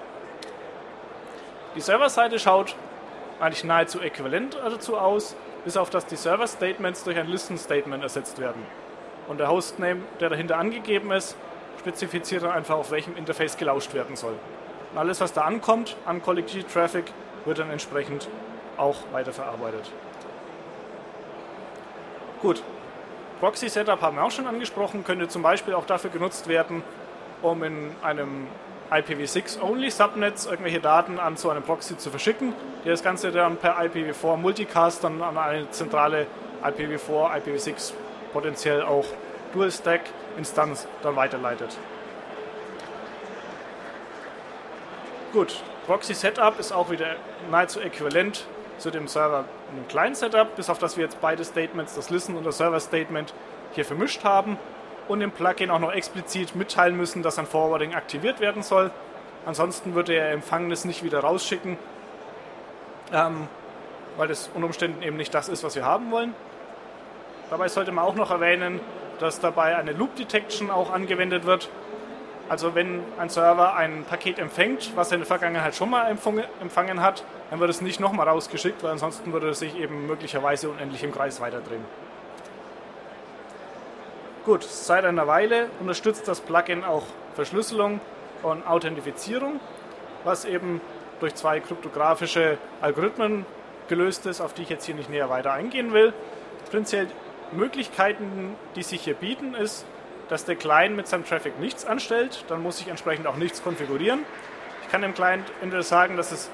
Die 1.76 1.82
Serverseite 1.82 2.40
schaut 2.40 2.76
eigentlich 3.40 3.64
nahezu 3.64 4.02
äquivalent 4.02 4.56
dazu 4.56 4.98
aus, 4.98 5.36
bis 5.64 5.78
auf 5.78 5.90
dass 5.92 6.06
die 6.08 6.16
Server-Statements 6.16 7.04
durch 7.04 7.18
ein 7.18 7.28
Listen-Statement 7.28 8.02
ersetzt 8.04 8.40
werden. 8.40 8.64
Und 9.28 9.40
der 9.40 9.50
Hostname, 9.50 10.02
der 10.20 10.30
dahinter 10.30 10.58
angegeben 10.58 11.12
ist, 11.12 11.36
spezifiziert 11.80 12.44
dann 12.44 12.52
einfach, 12.52 12.76
auf 12.76 12.92
welchem 12.92 13.16
Interface 13.16 13.58
gelauscht 13.58 13.94
werden 13.94 14.16
soll. 14.16 14.34
Und 14.92 14.98
alles, 14.98 15.22
was 15.22 15.34
da 15.34 15.42
ankommt 15.42 15.96
an 16.06 16.22
Kollektiv-Traffic, 16.22 17.06
wird 17.46 17.60
dann 17.60 17.70
entsprechend 17.70 18.28
auch 18.78 18.98
weiterverarbeitet. 19.12 19.92
Gut, 22.42 22.64
Proxy-Setup 23.40 24.02
haben 24.02 24.18
wir 24.18 24.24
auch 24.24 24.32
schon 24.32 24.48
angesprochen, 24.48 25.04
könnte 25.04 25.28
zum 25.28 25.42
Beispiel 25.42 25.74
auch 25.74 25.86
dafür 25.86 26.10
genutzt 26.10 26.48
werden, 26.48 26.84
um 27.42 27.64
in 27.64 27.92
einem 28.04 28.48
IPv6-Only-Subnetz 28.92 30.46
irgendwelche 30.46 30.82
Daten 30.82 31.18
an 31.18 31.38
so 31.38 31.50
einen 31.50 31.64
Proxy 31.64 31.98
zu 31.98 32.10
verschicken, 32.10 32.54
der 32.84 32.92
das 32.92 33.04
Ganze 33.04 33.32
dann 33.32 33.58
per 33.58 33.80
IPv4 33.80 34.36
Multicast 34.36 35.04
dann 35.04 35.22
an 35.22 35.38
eine 35.38 35.70
zentrale 35.72 36.28
IPv4, 36.64 37.42
IPv6 37.42 37.94
potenziell 38.34 38.82
auch 38.82 39.06
Dual-Stack-Instanz 39.54 40.88
dann 41.02 41.16
weiterleitet. 41.16 41.78
Gut, 45.34 45.64
Proxy 45.86 46.14
Setup 46.14 46.60
ist 46.60 46.74
auch 46.74 46.90
wieder 46.90 47.16
nahezu 47.50 47.80
äquivalent 47.80 48.46
zu 48.78 48.92
dem 48.92 49.08
Server 49.08 49.46
in 49.70 49.78
dem 49.78 49.88
Client 49.88 50.18
Setup, 50.18 50.54
bis 50.58 50.70
auf 50.70 50.78
dass 50.78 50.98
wir 50.98 51.06
jetzt 51.06 51.22
beide 51.22 51.46
Statements, 51.46 51.96
das 51.96 52.10
Listen 52.10 52.36
und 52.36 52.46
das 52.46 52.58
Server 52.58 52.82
Statement, 52.82 53.34
hier 53.72 53.86
vermischt 53.86 54.26
haben 54.26 54.58
und 55.08 55.22
im 55.22 55.32
Plugin 55.32 55.72
auch 55.72 55.80
noch 55.80 55.94
explizit 55.94 56.54
mitteilen 56.58 56.98
müssen, 56.98 57.24
dass 57.24 57.40
ein 57.40 57.46
Forwarding 57.46 57.94
aktiviert 57.94 58.42
werden 58.42 58.62
soll. 58.62 58.92
Ansonsten 59.46 59.96
würde 59.96 60.14
er 60.14 60.32
Empfangenes 60.32 60.84
nicht 60.84 61.02
wieder 61.02 61.22
rausschicken, 61.22 61.78
ähm, 63.14 63.48
weil 64.18 64.28
das 64.28 64.50
unter 64.54 64.66
Umständen 64.68 65.02
eben 65.02 65.16
nicht 65.16 65.34
das 65.34 65.48
ist, 65.48 65.64
was 65.64 65.76
wir 65.76 65.86
haben 65.86 66.12
wollen. 66.12 66.34
Dabei 67.50 67.70
sollte 67.70 67.94
man 67.94 68.04
auch 68.04 68.16
noch 68.16 68.32
erwähnen, 68.32 68.82
dass 69.20 69.40
dabei 69.40 69.78
eine 69.78 69.94
Loop 69.94 70.18
Detection 70.18 70.70
auch 70.70 70.92
angewendet 70.92 71.46
wird. 71.46 71.70
Also 72.52 72.76
wenn 72.76 73.02
ein 73.18 73.30
Server 73.30 73.76
ein 73.76 74.04
Paket 74.04 74.38
empfängt, 74.38 74.92
was 74.98 75.10
er 75.10 75.14
in 75.14 75.22
der 75.22 75.28
Vergangenheit 75.28 75.74
schon 75.74 75.90
mal 75.90 76.10
empfangen 76.10 77.02
hat, 77.02 77.24
dann 77.50 77.62
wird 77.62 77.70
es 77.70 77.80
nicht 77.80 78.02
nochmal 78.02 78.28
rausgeschickt, 78.28 78.84
weil 78.84 78.92
ansonsten 78.92 79.32
würde 79.32 79.48
es 79.48 79.60
sich 79.60 79.80
eben 79.80 80.06
möglicherweise 80.06 80.70
unendlich 80.70 81.02
im 81.02 81.14
Kreis 81.14 81.40
weiterdrehen. 81.40 81.86
Gut, 84.44 84.64
seit 84.64 85.06
einer 85.06 85.28
Weile 85.28 85.68
unterstützt 85.80 86.28
das 86.28 86.42
Plugin 86.42 86.84
auch 86.84 87.04
Verschlüsselung 87.36 88.02
und 88.44 88.68
Authentifizierung, 88.68 89.62
was 90.26 90.44
eben 90.44 90.82
durch 91.22 91.36
zwei 91.36 91.62
kryptografische 91.62 92.58
Algorithmen 92.82 93.46
gelöst 93.88 94.26
ist, 94.26 94.42
auf 94.42 94.54
die 94.54 94.64
ich 94.64 94.70
jetzt 94.70 94.84
hier 94.84 94.96
nicht 94.96 95.10
näher 95.10 95.30
weiter 95.30 95.54
eingehen 95.54 95.94
will. 95.94 96.12
Prinzipiell 96.70 97.08
Möglichkeiten, 97.54 98.58
die 98.76 98.84
sich 98.84 99.04
hier 99.04 99.14
bieten, 99.14 99.54
ist, 99.54 99.86
dass 100.32 100.46
der 100.46 100.56
Client 100.56 100.96
mit 100.96 101.10
seinem 101.10 101.26
Traffic 101.26 101.60
nichts 101.60 101.84
anstellt, 101.84 102.46
dann 102.48 102.64
muss 102.64 102.80
ich 102.80 102.88
entsprechend 102.88 103.28
auch 103.28 103.36
nichts 103.36 103.62
konfigurieren. 103.62 104.22
Ich 104.84 104.90
kann 104.90 105.02
dem 105.02 105.14
Client 105.14 105.44
entweder 105.62 105.84
sagen, 105.84 106.16
dass 106.16 106.30
das 106.30 106.50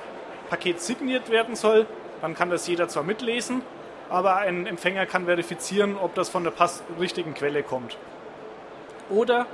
Paket 0.50 0.82
signiert 0.82 1.30
werden 1.30 1.56
soll, 1.56 1.86
dann 2.22 2.34
kann 2.34 2.50
das 2.50 2.66
jeder 2.68 2.88
zwar 2.88 3.04
mitlesen, 3.04 3.62
aber 4.10 4.38
ein 4.38 4.66
Empfänger 4.66 5.06
kann 5.06 5.26
verifizieren, 5.26 5.96
ob 5.96 6.16
das 6.16 6.28
von 6.28 6.44
der 6.44 6.54
richtigen 7.00 7.36
Quelle 7.36 7.62
kommt. 7.62 7.98
Oder 9.12 9.46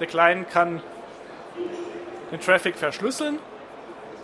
der 0.00 0.06
Client 0.06 0.48
kann 0.48 0.80
den 2.32 2.40
Traffic 2.40 2.78
verschlüsseln, 2.78 3.38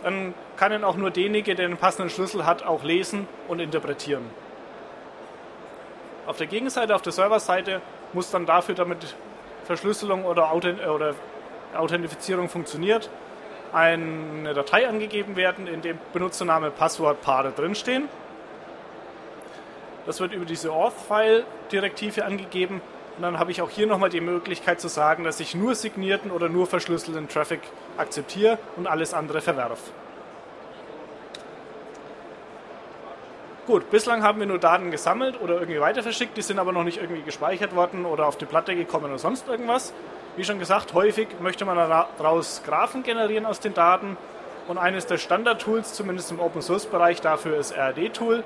dann 0.01 0.33
kann 0.57 0.71
ihn 0.73 0.83
auch 0.83 0.97
nur 0.97 1.11
derjenige, 1.11 1.53
der 1.53 1.67
den 1.67 1.77
passenden 1.77 2.09
Schlüssel 2.09 2.47
hat, 2.47 2.63
auch 2.63 2.83
lesen 2.83 3.27
und 3.47 3.59
interpretieren. 3.59 4.27
Auf 6.25 6.37
der 6.37 6.47
Gegenseite, 6.47 6.95
auf 6.95 7.03
der 7.03 7.13
Serverseite, 7.13 7.81
muss 8.13 8.31
dann 8.31 8.47
dafür, 8.47 8.73
damit 8.73 9.15
Verschlüsselung 9.65 10.25
oder, 10.25 10.51
Authentifizierung 11.75 12.49
funktioniert, 12.49 13.09
eine 13.71 14.53
Datei 14.53 14.87
angegeben 14.87 15.35
werden, 15.35 15.67
in 15.67 15.81
dem 15.81 15.97
Benutzername, 16.13 16.69
Passwort, 16.69 17.21
Paare 17.21 17.51
drinstehen. 17.51 18.07
Das 20.05 20.19
wird 20.19 20.33
über 20.33 20.45
diese 20.45 20.71
Auth-File-Direktive 20.71 22.25
angegeben 22.25 22.81
und 23.15 23.23
dann 23.23 23.39
habe 23.39 23.51
ich 23.51 23.61
auch 23.61 23.69
hier 23.69 23.87
nochmal 23.87 24.09
die 24.09 24.21
Möglichkeit 24.21 24.81
zu 24.81 24.87
sagen, 24.87 25.23
dass 25.23 25.39
ich 25.39 25.55
nur 25.55 25.75
signierten 25.75 26.31
oder 26.31 26.49
nur 26.49 26.67
verschlüsselten 26.67 27.29
Traffic 27.29 27.61
akzeptiere 27.97 28.57
und 28.75 28.87
alles 28.87 29.13
andere 29.13 29.39
verwerfe. 29.39 29.91
Gut, 33.65 33.89
bislang 33.91 34.23
haben 34.23 34.41
wir 34.41 34.45
nur 34.45 34.59
Daten 34.59 34.91
gesammelt 34.91 35.39
oder 35.39 35.53
irgendwie 35.53 35.79
weiter 35.79 36.03
verschickt, 36.03 36.35
die 36.35 36.41
sind 36.41 36.59
aber 36.59 36.73
noch 36.73 36.83
nicht 36.83 36.97
irgendwie 36.97 37.21
gespeichert 37.21 37.73
worden 37.73 38.05
oder 38.05 38.27
auf 38.27 38.35
die 38.37 38.43
Platte 38.43 38.75
gekommen 38.75 39.05
oder 39.05 39.17
sonst 39.17 39.47
irgendwas. 39.47 39.93
Wie 40.35 40.43
schon 40.43 40.59
gesagt, 40.59 40.93
häufig 40.93 41.29
möchte 41.39 41.63
man 41.63 41.77
daraus 41.77 42.61
Graphen 42.65 43.03
generieren 43.03 43.45
aus 43.45 43.61
den 43.61 43.73
Daten 43.73 44.17
und 44.67 44.77
eines 44.77 45.05
der 45.05 45.17
Standard-Tools, 45.17 45.93
zumindest 45.93 46.29
im 46.31 46.41
Open-Source-Bereich, 46.41 47.21
dafür 47.21 47.55
ist 47.55 47.73
RD-Tool. 47.73 48.43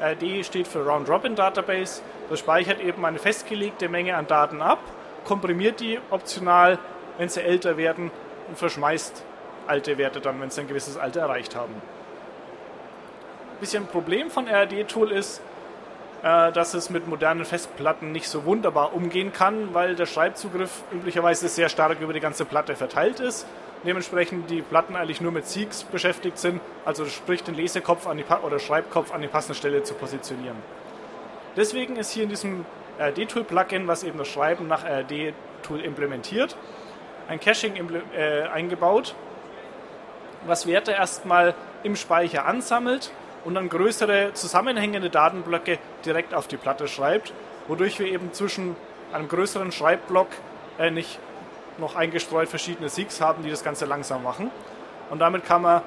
RD 0.00 0.46
steht 0.46 0.66
für 0.66 0.82
Round 0.82 1.10
Robin 1.10 1.34
Database. 1.34 2.00
Das 2.30 2.38
speichert 2.38 2.80
eben 2.80 3.04
eine 3.04 3.18
festgelegte 3.18 3.90
Menge 3.90 4.16
an 4.16 4.26
Daten 4.26 4.62
ab, 4.62 4.78
komprimiert 5.26 5.80
die 5.80 6.00
optional, 6.08 6.78
wenn 7.18 7.28
sie 7.28 7.42
älter 7.42 7.76
werden 7.76 8.10
und 8.48 8.56
verschmeißt 8.56 9.24
alte 9.66 9.98
Werte 9.98 10.22
dann, 10.22 10.40
wenn 10.40 10.48
sie 10.48 10.62
ein 10.62 10.68
gewisses 10.68 10.96
Alter 10.96 11.20
erreicht 11.20 11.54
haben 11.54 11.74
bisschen 13.60 13.86
Problem 13.86 14.30
von 14.30 14.48
RD-Tool 14.48 15.12
ist, 15.12 15.40
äh, 16.22 16.52
dass 16.52 16.72
es 16.74 16.88
mit 16.90 17.06
modernen 17.06 17.44
Festplatten 17.44 18.10
nicht 18.10 18.28
so 18.28 18.44
wunderbar 18.44 18.94
umgehen 18.94 19.32
kann, 19.32 19.74
weil 19.74 19.94
der 19.94 20.06
Schreibzugriff 20.06 20.82
üblicherweise 20.90 21.48
sehr 21.48 21.68
stark 21.68 22.00
über 22.00 22.12
die 22.12 22.20
ganze 22.20 22.44
Platte 22.44 22.74
verteilt 22.76 23.20
ist. 23.20 23.46
Dementsprechend 23.84 24.48
die 24.48 24.62
Platten 24.62 24.96
eigentlich 24.96 25.20
nur 25.20 25.32
mit 25.32 25.46
Siegs 25.46 25.84
beschäftigt 25.84 26.38
sind, 26.38 26.62
also 26.86 27.04
sprich 27.04 27.42
den 27.42 27.54
Lesekopf 27.54 28.06
an 28.06 28.16
die 28.16 28.24
oder 28.42 28.58
Schreibkopf 28.58 29.12
an 29.12 29.20
die 29.20 29.28
passende 29.28 29.54
Stelle 29.54 29.82
zu 29.82 29.92
positionieren. 29.92 30.56
Deswegen 31.56 31.96
ist 31.96 32.10
hier 32.10 32.22
in 32.22 32.30
diesem 32.30 32.64
RD-Tool-Plugin, 32.98 33.86
was 33.86 34.02
eben 34.02 34.16
das 34.16 34.28
Schreiben 34.28 34.66
nach 34.66 34.84
RD-Tool 34.84 35.80
implementiert, 35.80 36.56
ein 37.28 37.38
Caching 37.38 37.74
äh, 38.16 38.42
eingebaut, 38.44 39.14
was 40.46 40.66
Werte 40.66 40.92
erstmal 40.92 41.54
im 41.82 41.96
Speicher 41.96 42.46
ansammelt 42.46 43.10
und 43.44 43.54
dann 43.54 43.68
größere 43.68 44.32
zusammenhängende 44.34 45.10
Datenblöcke 45.10 45.78
direkt 46.04 46.34
auf 46.34 46.48
die 46.48 46.56
Platte 46.56 46.88
schreibt, 46.88 47.32
wodurch 47.68 47.98
wir 47.98 48.06
eben 48.06 48.32
zwischen 48.32 48.76
einem 49.12 49.28
größeren 49.28 49.70
Schreibblock 49.70 50.28
äh, 50.78 50.90
nicht 50.90 51.18
noch 51.78 51.94
eingestreut 51.94 52.48
verschiedene 52.48 52.88
Siegs 52.88 53.20
haben, 53.20 53.42
die 53.42 53.50
das 53.50 53.64
Ganze 53.64 53.84
langsam 53.84 54.22
machen. 54.22 54.50
Und 55.10 55.18
damit 55.18 55.44
kann 55.44 55.62
man 55.62 55.82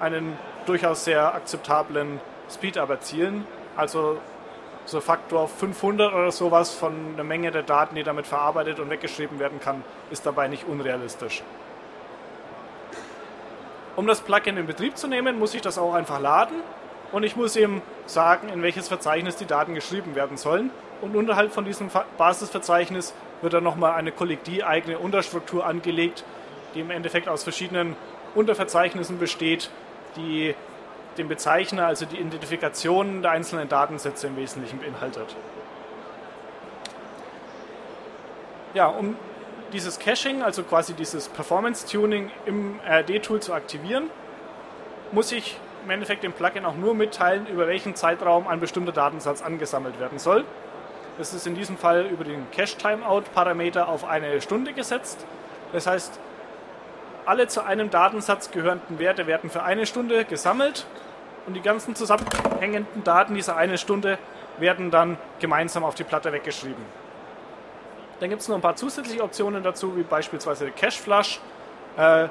einen 0.00 0.38
durchaus 0.66 1.04
sehr 1.04 1.34
akzeptablen 1.34 2.20
Speedup 2.50 2.90
erzielen. 2.90 3.46
Also 3.76 4.18
so 4.84 5.00
Faktor 5.00 5.48
500 5.48 6.12
oder 6.12 6.32
sowas 6.32 6.72
von 6.72 7.16
der 7.16 7.24
Menge 7.24 7.50
der 7.50 7.62
Daten, 7.62 7.94
die 7.94 8.02
damit 8.02 8.26
verarbeitet 8.26 8.80
und 8.80 8.90
weggeschrieben 8.90 9.38
werden 9.38 9.60
kann, 9.60 9.84
ist 10.10 10.26
dabei 10.26 10.48
nicht 10.48 10.66
unrealistisch. 10.66 11.42
Um 13.94 14.06
das 14.06 14.22
Plugin 14.22 14.56
in 14.56 14.66
Betrieb 14.66 14.96
zu 14.96 15.06
nehmen, 15.06 15.38
muss 15.38 15.54
ich 15.54 15.60
das 15.60 15.76
auch 15.76 15.94
einfach 15.94 16.18
laden 16.18 16.56
und 17.12 17.22
ich 17.22 17.36
muss 17.36 17.56
ihm 17.56 17.82
sagen, 18.06 18.48
in 18.48 18.62
welches 18.62 18.88
Verzeichnis 18.88 19.36
die 19.36 19.46
Daten 19.46 19.74
geschrieben 19.74 20.14
werden 20.14 20.36
sollen. 20.36 20.70
Und 21.02 21.14
unterhalb 21.14 21.52
von 21.52 21.64
diesem 21.64 21.90
Basisverzeichnis 22.16 23.14
wird 23.42 23.52
dann 23.52 23.64
nochmal 23.64 23.92
eine 23.92 24.12
kollektiv-eigene 24.12 24.98
Unterstruktur 24.98 25.66
angelegt, 25.66 26.24
die 26.74 26.80
im 26.80 26.90
Endeffekt 26.90 27.28
aus 27.28 27.42
verschiedenen 27.42 27.96
Unterverzeichnissen 28.34 29.18
besteht, 29.18 29.70
die 30.16 30.54
den 31.18 31.28
Bezeichner, 31.28 31.86
also 31.86 32.06
die 32.06 32.16
Identifikation 32.16 33.20
der 33.20 33.32
einzelnen 33.32 33.68
Datensätze 33.68 34.28
im 34.28 34.36
Wesentlichen 34.36 34.78
beinhaltet. 34.78 35.36
Ja, 38.72 38.86
um 38.86 39.16
dieses 39.74 39.98
Caching, 39.98 40.42
also 40.42 40.62
quasi 40.62 40.94
dieses 40.94 41.28
Performance-Tuning 41.28 42.30
im 42.46 42.80
RD-Tool 42.88 43.40
zu 43.40 43.52
aktivieren, 43.52 44.08
muss 45.10 45.32
ich 45.32 45.58
im 45.84 45.90
Endeffekt 45.90 46.22
dem 46.22 46.32
Plugin 46.32 46.64
auch 46.64 46.76
nur 46.76 46.94
mitteilen, 46.94 47.46
über 47.46 47.66
welchen 47.66 47.94
Zeitraum 47.94 48.46
ein 48.46 48.60
bestimmter 48.60 48.92
Datensatz 48.92 49.42
angesammelt 49.42 49.98
werden 49.98 50.18
soll. 50.18 50.44
Das 51.18 51.34
ist 51.34 51.46
in 51.46 51.54
diesem 51.54 51.76
Fall 51.76 52.06
über 52.06 52.24
den 52.24 52.50
Cache-Timeout-Parameter 52.52 53.88
auf 53.88 54.04
eine 54.04 54.40
Stunde 54.40 54.72
gesetzt. 54.72 55.26
Das 55.72 55.86
heißt, 55.86 56.18
alle 57.26 57.48
zu 57.48 57.64
einem 57.64 57.90
Datensatz 57.90 58.50
gehörenden 58.50 58.98
Werte 58.98 59.26
werden 59.26 59.50
für 59.50 59.62
eine 59.62 59.86
Stunde 59.86 60.24
gesammelt 60.24 60.86
und 61.46 61.54
die 61.54 61.60
ganzen 61.60 61.94
zusammenhängenden 61.94 63.04
Daten 63.04 63.34
dieser 63.34 63.56
eine 63.56 63.78
Stunde 63.78 64.18
werden 64.58 64.90
dann 64.90 65.16
gemeinsam 65.40 65.84
auf 65.84 65.94
die 65.94 66.04
Platte 66.04 66.32
weggeschrieben. 66.32 66.84
Dann 68.20 68.30
gibt 68.30 68.42
es 68.42 68.48
noch 68.48 68.56
ein 68.56 68.62
paar 68.62 68.76
zusätzliche 68.76 69.22
Optionen 69.22 69.62
dazu, 69.62 69.96
wie 69.96 70.02
beispielsweise 70.02 70.66
der 70.66 70.74
Cache 70.74 71.00
Flush, 71.00 71.40
äh, 71.96 72.28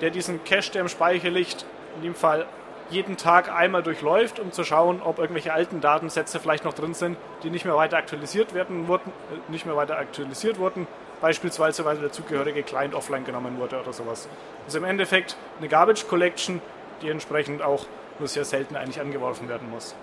der 0.00 0.10
diesen 0.10 0.42
Cache, 0.44 0.72
der 0.72 0.82
im 0.82 0.88
Speicher 0.88 1.30
liegt, 1.30 1.64
in 1.96 2.02
dem 2.02 2.14
Fall 2.14 2.46
jeden 2.90 3.16
Tag 3.16 3.52
einmal 3.52 3.82
durchläuft, 3.82 4.40
um 4.40 4.52
zu 4.52 4.64
schauen, 4.64 5.02
ob 5.02 5.18
irgendwelche 5.18 5.52
alten 5.52 5.80
Datensätze 5.80 6.40
vielleicht 6.40 6.64
noch 6.64 6.72
drin 6.72 6.94
sind, 6.94 7.16
die 7.42 7.50
nicht 7.50 7.64
mehr 7.64 7.76
weiter 7.76 7.96
aktualisiert 7.96 8.54
werden 8.54 8.88
wurden, 8.88 9.12
äh, 9.30 9.50
nicht 9.50 9.66
mehr 9.66 9.76
weiter 9.76 9.98
aktualisiert 9.98 10.58
wurden, 10.58 10.86
beispielsweise 11.20 11.84
weil 11.84 11.96
der 11.98 12.12
zugehörige 12.12 12.62
Client 12.62 12.94
offline 12.94 13.24
genommen 13.24 13.58
wurde 13.58 13.80
oder 13.80 13.92
sowas. 13.92 14.28
Ist 14.66 14.76
im 14.76 14.84
Endeffekt 14.84 15.36
eine 15.58 15.68
Garbage 15.68 16.06
Collection, 16.08 16.62
die 17.02 17.10
entsprechend 17.10 17.62
auch 17.62 17.86
nur 18.18 18.28
sehr 18.28 18.44
selten 18.44 18.76
eigentlich 18.76 19.00
angeworfen 19.00 19.48
werden 19.48 19.70
muss. 19.70 19.94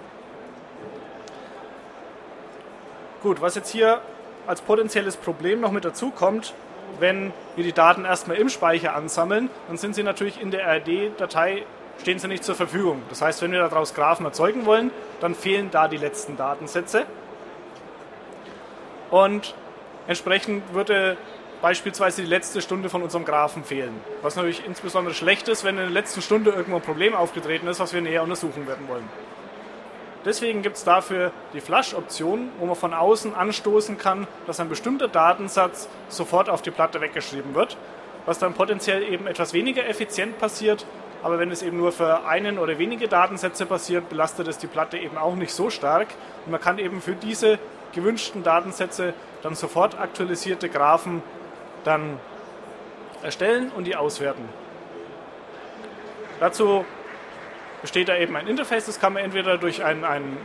Gut, 3.21 3.41
was 3.41 3.55
jetzt 3.55 3.69
hier 3.69 4.01
als 4.45 4.61
potenzielles 4.61 5.17
Problem 5.17 5.59
noch 5.59 5.71
mit 5.71 5.83
dazu 5.83 6.11
kommt, 6.11 6.53
wenn 6.99 7.33
wir 7.55 7.63
die 7.63 7.73
Daten 7.73 8.05
erstmal 8.05 8.37
im 8.37 8.49
Speicher 8.49 8.95
ansammeln, 8.95 9.49
dann 9.67 9.77
sind 9.77 9.95
sie 9.95 10.03
natürlich 10.03 10.39
in 10.39 10.51
der 10.51 10.67
RD-Datei 10.77 11.65
stehen 12.01 12.19
sie 12.19 12.27
nicht 12.27 12.43
zur 12.43 12.55
Verfügung. 12.55 13.01
Das 13.09 13.21
heißt, 13.21 13.41
wenn 13.41 13.51
wir 13.51 13.59
daraus 13.59 13.93
Graphen 13.93 14.25
erzeugen 14.25 14.65
wollen, 14.65 14.91
dann 15.21 15.35
fehlen 15.35 15.69
da 15.71 15.87
die 15.87 15.97
letzten 15.97 16.37
Datensätze. 16.37 17.05
Und 19.11 19.55
entsprechend 20.07 20.73
würde 20.73 21.17
beispielsweise 21.61 22.21
die 22.21 22.27
letzte 22.27 22.61
Stunde 22.61 22.89
von 22.89 23.01
unserem 23.01 23.25
Graphen 23.25 23.63
fehlen. 23.63 23.99
Was 24.21 24.35
natürlich 24.35 24.65
insbesondere 24.65 25.13
schlecht 25.13 25.47
ist, 25.47 25.63
wenn 25.63 25.77
in 25.77 25.83
der 25.83 25.89
letzten 25.89 26.21
Stunde 26.21 26.51
irgendwo 26.51 26.75
ein 26.75 26.81
Problem 26.81 27.15
aufgetreten 27.15 27.67
ist, 27.67 27.79
was 27.79 27.93
wir 27.93 28.01
näher 28.01 28.23
untersuchen 28.23 28.67
werden 28.67 28.87
wollen. 28.87 29.07
Deswegen 30.25 30.63
gibt 30.63 30.77
es 30.77 30.83
dafür 30.83 31.31
die 31.53 31.61
Flush-Option, 31.61 32.49
wo 32.59 32.65
man 32.65 32.75
von 32.75 32.95
außen 32.95 33.35
anstoßen 33.35 33.99
kann, 33.99 34.27
dass 34.47 34.59
ein 34.59 34.69
bestimmter 34.69 35.07
Datensatz 35.07 35.87
sofort 36.09 36.49
auf 36.49 36.63
die 36.63 36.71
Platte 36.71 36.99
weggeschrieben 36.99 37.53
wird, 37.53 37.77
was 38.25 38.39
dann 38.39 38.53
potenziell 38.55 39.03
eben 39.03 39.27
etwas 39.27 39.53
weniger 39.53 39.87
effizient 39.87 40.39
passiert, 40.39 40.85
aber 41.23 41.39
wenn 41.39 41.51
es 41.51 41.63
eben 41.63 41.77
nur 41.77 41.91
für 41.91 42.25
einen 42.25 42.59
oder 42.59 42.77
wenige 42.77 43.07
Datensätze 43.07 43.65
passiert, 43.65 44.09
belastet 44.09 44.47
es 44.47 44.57
die 44.57 44.67
Platte 44.67 44.97
eben 44.97 45.17
auch 45.17 45.35
nicht 45.35 45.53
so 45.53 45.69
stark. 45.69 46.07
Und 46.45 46.51
man 46.51 46.61
kann 46.61 46.77
eben 46.77 47.01
für 47.01 47.13
diese 47.13 47.59
gewünschten 47.93 48.43
Datensätze 48.43 49.13
dann 49.41 49.55
sofort 49.55 49.99
aktualisierte 49.99 50.69
Graphen 50.69 51.23
dann 51.83 52.19
erstellen 53.23 53.71
und 53.75 53.85
die 53.85 53.95
auswerten. 53.95 54.47
Dazu 56.39 56.85
besteht 57.81 58.09
da 58.09 58.17
eben 58.17 58.35
ein 58.35 58.47
Interface, 58.47 58.85
das 58.85 58.99
kann 58.99 59.13
man 59.13 59.23
entweder 59.23 59.57
durch 59.57 59.83
ein, 59.83 60.03
ein 60.03 60.37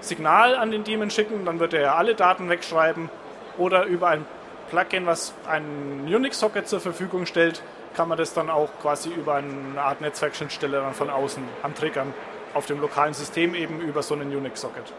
Signal 0.00 0.54
an 0.54 0.70
den 0.70 0.84
Daemon 0.84 1.10
schicken, 1.10 1.44
dann 1.44 1.60
wird 1.60 1.74
er 1.74 1.96
alle 1.96 2.14
Daten 2.14 2.48
wegschreiben, 2.48 3.10
oder 3.58 3.84
über 3.84 4.08
ein 4.08 4.24
Plugin, 4.70 5.06
was 5.06 5.34
einen 5.46 6.06
Unix-Socket 6.06 6.66
zur 6.66 6.80
Verfügung 6.80 7.26
stellt, 7.26 7.62
kann 7.94 8.08
man 8.08 8.18
das 8.18 8.34
dann 8.34 8.50
auch 8.50 8.70
quasi 8.80 9.10
über 9.10 9.34
eine 9.34 9.80
Art 9.80 10.00
Netzwerkschnittstelle 10.00 10.80
dann 10.80 10.94
von 10.94 11.10
außen 11.10 11.42
antriggern 11.62 12.14
auf 12.54 12.66
dem 12.66 12.80
lokalen 12.80 13.14
System 13.14 13.54
eben 13.54 13.80
über 13.80 14.02
so 14.02 14.14
einen 14.14 14.34
Unix-Socket. 14.34 14.92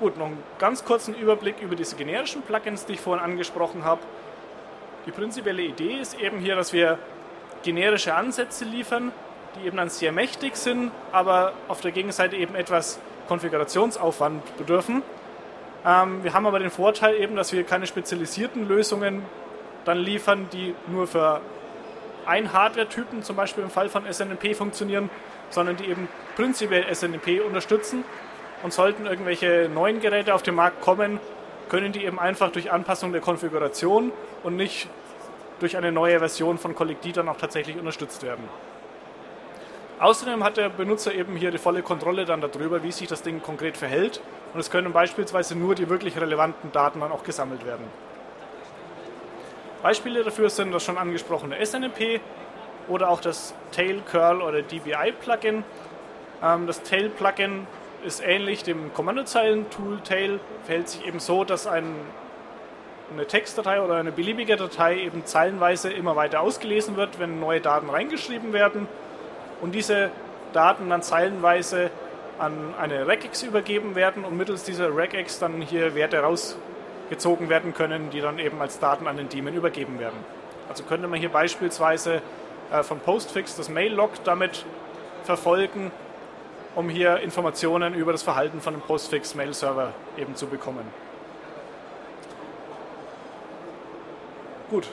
Gut, 0.00 0.16
noch 0.18 0.26
einen 0.26 0.42
ganz 0.58 0.84
kurzen 0.84 1.14
Überblick 1.14 1.60
über 1.60 1.76
diese 1.76 1.96
generischen 1.96 2.42
Plugins, 2.42 2.86
die 2.86 2.94
ich 2.94 3.00
vorhin 3.00 3.22
angesprochen 3.22 3.84
habe. 3.84 4.00
Die 5.06 5.10
prinzipielle 5.10 5.62
Idee 5.62 5.94
ist 5.94 6.18
eben 6.18 6.38
hier, 6.38 6.56
dass 6.56 6.72
wir 6.72 6.98
generische 7.62 8.14
Ansätze 8.14 8.64
liefern, 8.64 9.12
die 9.56 9.66
eben 9.66 9.76
dann 9.76 9.90
sehr 9.90 10.12
mächtig 10.12 10.56
sind, 10.56 10.90
aber 11.12 11.52
auf 11.68 11.80
der 11.80 11.92
Gegenseite 11.92 12.36
eben 12.36 12.54
etwas 12.54 12.98
Konfigurationsaufwand 13.28 14.56
bedürfen. 14.56 15.02
Ähm, 15.84 16.24
wir 16.24 16.32
haben 16.32 16.46
aber 16.46 16.58
den 16.58 16.70
Vorteil 16.70 17.16
eben, 17.16 17.36
dass 17.36 17.52
wir 17.52 17.64
keine 17.64 17.86
spezialisierten 17.86 18.66
Lösungen 18.66 19.22
dann 19.84 19.98
liefern, 19.98 20.48
die 20.52 20.74
nur 20.88 21.06
für 21.06 21.40
einen 22.26 22.52
Hardware-Typen, 22.52 23.22
zum 23.22 23.36
Beispiel 23.36 23.64
im 23.64 23.70
Fall 23.70 23.88
von 23.88 24.04
SNMP, 24.10 24.54
funktionieren, 24.54 25.10
sondern 25.50 25.76
die 25.76 25.84
eben 25.86 26.08
prinzipiell 26.36 26.92
SNMP 26.94 27.40
unterstützen. 27.44 28.04
Und 28.62 28.72
sollten 28.72 29.06
irgendwelche 29.06 29.68
neuen 29.72 30.00
Geräte 30.00 30.34
auf 30.34 30.42
den 30.42 30.54
Markt 30.54 30.80
kommen, 30.80 31.18
können 31.68 31.92
die 31.92 32.04
eben 32.04 32.20
einfach 32.20 32.52
durch 32.52 32.70
Anpassung 32.70 33.10
der 33.12 33.20
Konfiguration 33.20 34.12
und 34.44 34.56
nicht 34.56 34.88
durch 35.58 35.76
eine 35.76 35.90
neue 35.90 36.18
Version 36.18 36.58
von 36.58 36.74
Collecti 36.74 37.12
dann 37.12 37.28
auch 37.28 37.38
tatsächlich 37.38 37.76
unterstützt 37.76 38.22
werden. 38.22 38.44
Außerdem 39.98 40.42
hat 40.42 40.56
der 40.56 40.68
Benutzer 40.68 41.14
eben 41.14 41.36
hier 41.36 41.50
die 41.50 41.58
volle 41.58 41.82
Kontrolle 41.82 42.24
dann 42.24 42.40
darüber, 42.40 42.82
wie 42.82 42.90
sich 42.92 43.08
das 43.08 43.22
Ding 43.22 43.40
konkret 43.40 43.76
verhält. 43.76 44.20
Und 44.52 44.60
es 44.60 44.70
können 44.70 44.92
beispielsweise 44.92 45.56
nur 45.56 45.74
die 45.74 45.88
wirklich 45.88 46.20
relevanten 46.20 46.72
Daten 46.72 47.00
dann 47.00 47.12
auch 47.12 47.22
gesammelt 47.22 47.64
werden. 47.64 47.84
Beispiele 49.82 50.22
dafür 50.22 50.48
sind 50.48 50.72
das 50.72 50.84
schon 50.84 50.96
angesprochene 50.96 51.64
SNMP 51.64 52.20
oder 52.86 53.10
auch 53.10 53.20
das 53.20 53.52
Tail 53.72 54.00
Curl 54.08 54.40
oder 54.40 54.62
DBI 54.62 55.12
Plugin. 55.20 55.64
Ähm, 56.42 56.66
das 56.68 56.82
Tail 56.82 57.08
Plugin 57.08 57.66
ist 58.04 58.22
ähnlich 58.24 58.62
dem 58.62 58.94
Kommandozeilen-Tool 58.94 60.00
Tail, 60.00 60.38
verhält 60.64 60.88
sich 60.88 61.04
eben 61.04 61.18
so, 61.18 61.42
dass 61.42 61.66
ein, 61.66 61.96
eine 63.12 63.26
Textdatei 63.26 63.82
oder 63.82 63.96
eine 63.96 64.12
beliebige 64.12 64.56
Datei 64.56 65.00
eben 65.00 65.26
zeilenweise 65.26 65.92
immer 65.92 66.14
weiter 66.14 66.40
ausgelesen 66.40 66.96
wird, 66.96 67.18
wenn 67.18 67.40
neue 67.40 67.60
Daten 67.60 67.90
reingeschrieben 67.90 68.52
werden 68.52 68.86
und 69.60 69.74
diese 69.74 70.10
Daten 70.52 70.90
dann 70.90 71.02
zeilenweise 71.02 71.90
an 72.38 72.74
eine 72.80 73.06
Regex 73.08 73.42
übergeben 73.42 73.96
werden 73.96 74.24
und 74.24 74.36
mittels 74.36 74.62
dieser 74.62 74.96
Regex 74.96 75.40
dann 75.40 75.60
hier 75.60 75.96
Werte 75.96 76.20
raus 76.20 76.56
gezogen 77.12 77.50
werden 77.50 77.74
können, 77.74 78.08
die 78.08 78.22
dann 78.22 78.38
eben 78.38 78.58
als 78.62 78.78
Daten 78.78 79.06
an 79.06 79.18
den 79.18 79.28
Daemon 79.28 79.52
übergeben 79.52 80.00
werden. 80.00 80.16
Also 80.70 80.82
könnte 80.84 81.08
man 81.08 81.20
hier 81.20 81.28
beispielsweise 81.28 82.22
äh, 82.72 82.82
von 82.82 83.00
Postfix 83.00 83.54
das 83.54 83.68
Mail-Log 83.68 84.24
damit 84.24 84.64
verfolgen, 85.24 85.90
um 86.74 86.88
hier 86.88 87.18
Informationen 87.18 87.92
über 87.92 88.12
das 88.12 88.22
Verhalten 88.22 88.62
von 88.62 88.72
einem 88.72 88.82
Postfix-Mail-Server 88.82 89.92
eben 90.16 90.36
zu 90.36 90.46
bekommen. 90.46 90.86
Gut. 94.70 94.88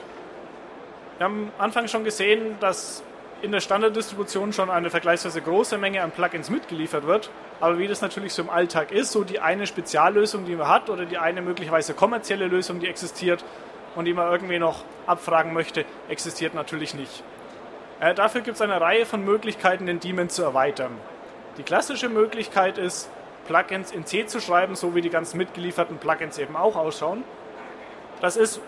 Wir 1.16 1.24
haben 1.24 1.50
am 1.56 1.64
Anfang 1.64 1.88
schon 1.88 2.04
gesehen, 2.04 2.58
dass 2.60 3.02
in 3.42 3.52
der 3.52 3.60
Standarddistribution 3.60 4.52
schon 4.52 4.70
eine 4.70 4.90
vergleichsweise 4.90 5.40
große 5.40 5.78
Menge 5.78 6.02
an 6.02 6.10
Plugins 6.10 6.50
mitgeliefert 6.50 7.06
wird. 7.06 7.30
Aber 7.60 7.78
wie 7.78 7.88
das 7.88 8.00
natürlich 8.00 8.32
so 8.32 8.42
im 8.42 8.50
Alltag 8.50 8.92
ist, 8.92 9.12
so 9.12 9.24
die 9.24 9.40
eine 9.40 9.66
Speziallösung, 9.66 10.44
die 10.44 10.56
man 10.56 10.68
hat 10.68 10.90
oder 10.90 11.06
die 11.06 11.18
eine 11.18 11.42
möglicherweise 11.42 11.94
kommerzielle 11.94 12.46
Lösung, 12.46 12.80
die 12.80 12.86
existiert 12.86 13.44
und 13.94 14.04
die 14.04 14.14
man 14.14 14.30
irgendwie 14.30 14.58
noch 14.58 14.84
abfragen 15.06 15.52
möchte, 15.52 15.84
existiert 16.08 16.54
natürlich 16.54 16.94
nicht. 16.94 17.22
Äh, 18.00 18.14
dafür 18.14 18.40
gibt 18.40 18.56
es 18.56 18.62
eine 18.62 18.80
Reihe 18.80 19.06
von 19.06 19.24
Möglichkeiten, 19.24 19.86
den 19.86 20.00
Daemon 20.00 20.28
zu 20.28 20.42
erweitern. 20.42 20.92
Die 21.58 21.62
klassische 21.62 22.08
Möglichkeit 22.08 22.78
ist, 22.78 23.10
Plugins 23.46 23.90
in 23.90 24.06
C 24.06 24.26
zu 24.26 24.40
schreiben, 24.40 24.74
so 24.76 24.94
wie 24.94 25.00
die 25.00 25.10
ganzen 25.10 25.38
mitgelieferten 25.38 25.98
Plugins 25.98 26.38
eben 26.38 26.56
auch 26.56 26.76
ausschauen. 26.76 27.24
Das 28.20 28.36
ist 28.36 28.60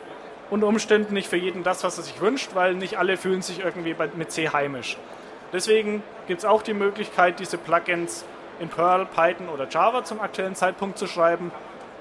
unter 0.52 0.66
Umständen 0.66 1.14
nicht 1.14 1.28
für 1.28 1.38
jeden 1.38 1.62
das, 1.62 1.82
was 1.82 1.96
er 1.96 2.04
sich 2.04 2.20
wünscht, 2.20 2.50
weil 2.52 2.74
nicht 2.74 2.98
alle 2.98 3.16
fühlen 3.16 3.40
sich 3.40 3.60
irgendwie 3.60 3.96
mit 4.16 4.30
C 4.30 4.50
heimisch. 4.50 4.98
Deswegen 5.50 6.02
gibt 6.26 6.40
es 6.40 6.44
auch 6.44 6.60
die 6.60 6.74
Möglichkeit, 6.74 7.40
diese 7.40 7.56
Plugins 7.56 8.26
in 8.60 8.68
Perl, 8.68 9.06
Python 9.06 9.48
oder 9.48 9.66
Java 9.66 10.04
zum 10.04 10.20
aktuellen 10.20 10.54
Zeitpunkt 10.54 10.98
zu 10.98 11.06
schreiben 11.06 11.50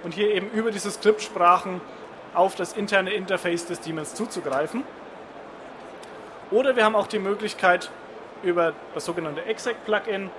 und 0.04 0.14
hier 0.14 0.34
eben 0.34 0.50
über 0.50 0.70
diese 0.70 0.92
Skriptsprachen 0.92 1.80
auf 2.34 2.56
das 2.56 2.74
interne 2.74 3.14
Interface 3.14 3.68
des 3.68 3.80
Daemons 3.80 4.16
zuzugreifen. 4.16 4.84
Oder 6.52 6.76
wir 6.76 6.84
haben 6.84 6.96
auch 6.98 7.08
die 7.08 7.20
Möglichkeit, 7.20 7.90
über 8.44 8.74
das 8.94 9.06
sogenannte 9.06 9.46
exec-Plugin 9.46 10.30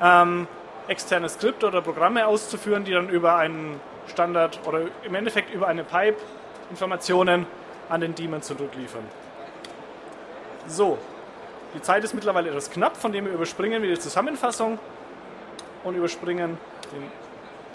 ähm, 0.00 0.46
externe 0.86 1.28
Skripte 1.28 1.66
oder 1.66 1.82
Programme 1.82 2.28
auszuführen, 2.28 2.84
die 2.84 2.92
dann 2.92 3.08
über 3.08 3.34
einen 3.34 3.80
Standard 4.06 4.60
oder 4.66 4.82
im 5.02 5.14
Endeffekt 5.16 5.52
über 5.52 5.66
eine 5.66 5.82
Pipe 5.82 6.18
Informationen 6.70 7.46
an 7.88 8.00
den 8.00 8.14
Daemon 8.14 8.42
zurückliefern. 8.42 9.04
So, 10.66 10.98
die 11.74 11.82
Zeit 11.82 12.02
ist 12.04 12.14
mittlerweile 12.14 12.48
etwas 12.48 12.70
knapp, 12.70 12.96
von 12.96 13.12
dem 13.12 13.26
wir 13.26 13.32
überspringen 13.32 13.82
wir 13.82 13.90
die 13.90 13.98
Zusammenfassung 13.98 14.78
und 15.84 15.94
überspringen 15.94 16.58
den 16.92 17.10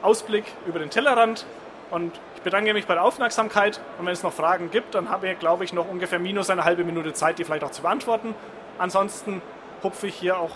Ausblick 0.01 0.45
über 0.65 0.79
den 0.79 0.89
Tellerrand. 0.89 1.45
Und 1.89 2.19
ich 2.35 2.41
bedanke 2.41 2.73
mich 2.73 2.87
bei 2.87 2.93
der 2.93 3.03
Aufmerksamkeit. 3.03 3.81
Und 3.99 4.05
wenn 4.05 4.13
es 4.13 4.23
noch 4.23 4.33
Fragen 4.33 4.71
gibt, 4.71 4.95
dann 4.95 5.09
haben 5.09 5.23
wir, 5.23 5.35
glaube 5.35 5.63
ich, 5.63 5.73
noch 5.73 5.89
ungefähr 5.89 6.19
minus 6.19 6.49
eine 6.49 6.63
halbe 6.63 6.83
Minute 6.83 7.13
Zeit, 7.13 7.37
die 7.37 7.43
vielleicht 7.43 7.63
auch 7.63 7.71
zu 7.71 7.81
beantworten. 7.81 8.33
Ansonsten 8.77 9.41
hupfe 9.83 10.07
ich 10.07 10.15
hier 10.15 10.39
auch 10.39 10.51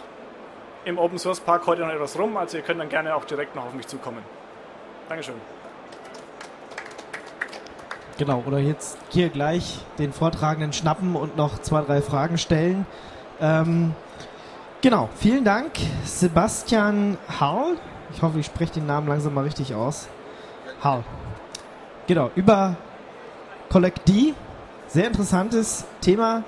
im 0.86 0.98
Open 0.98 1.20
Source 1.20 1.40
Park 1.40 1.68
heute 1.68 1.82
noch 1.82 1.90
etwas 1.90 2.18
rum. 2.18 2.38
Also 2.38 2.58
ihr 2.58 2.64
könnt 2.64 2.80
dann 2.80 2.90
gerne 2.90 3.16
auch 3.16 3.26
direkt 3.26 3.56
noch 3.56 3.66
auf 3.66 3.74
mich 3.74 3.88
zukommen. 3.88 4.24
Dankeschön. 5.10 5.36
Genau, 8.18 8.44
oder 8.46 8.60
jetzt 8.60 8.98
hier 9.10 9.30
gleich 9.30 9.80
den 10.00 10.14
Vortragenden 10.14 10.72
schnappen 10.72 11.18
und 11.18 11.36
noch 11.36 11.60
zwei, 11.60 11.82
drei 11.82 12.02
Fragen 12.02 12.38
stellen. 12.38 12.86
Ähm, 13.42 13.94
genau, 14.82 15.10
vielen 15.16 15.44
Dank, 15.44 15.72
Sebastian 16.06 17.18
Harl. 17.28 17.76
Ich 18.14 18.22
hoffe, 18.22 18.40
ich 18.40 18.46
spreche 18.46 18.76
den 18.76 18.86
Namen 18.86 19.10
langsam 19.10 19.34
mal 19.34 19.44
richtig 19.44 19.76
aus. 19.76 20.08
Harl. 20.82 21.04
Genau, 22.08 22.32
über 22.36 22.78
Collect 23.70 24.08
D. 24.08 24.34
Sehr 24.88 25.08
interessantes 25.08 25.84
Thema. 26.00 26.44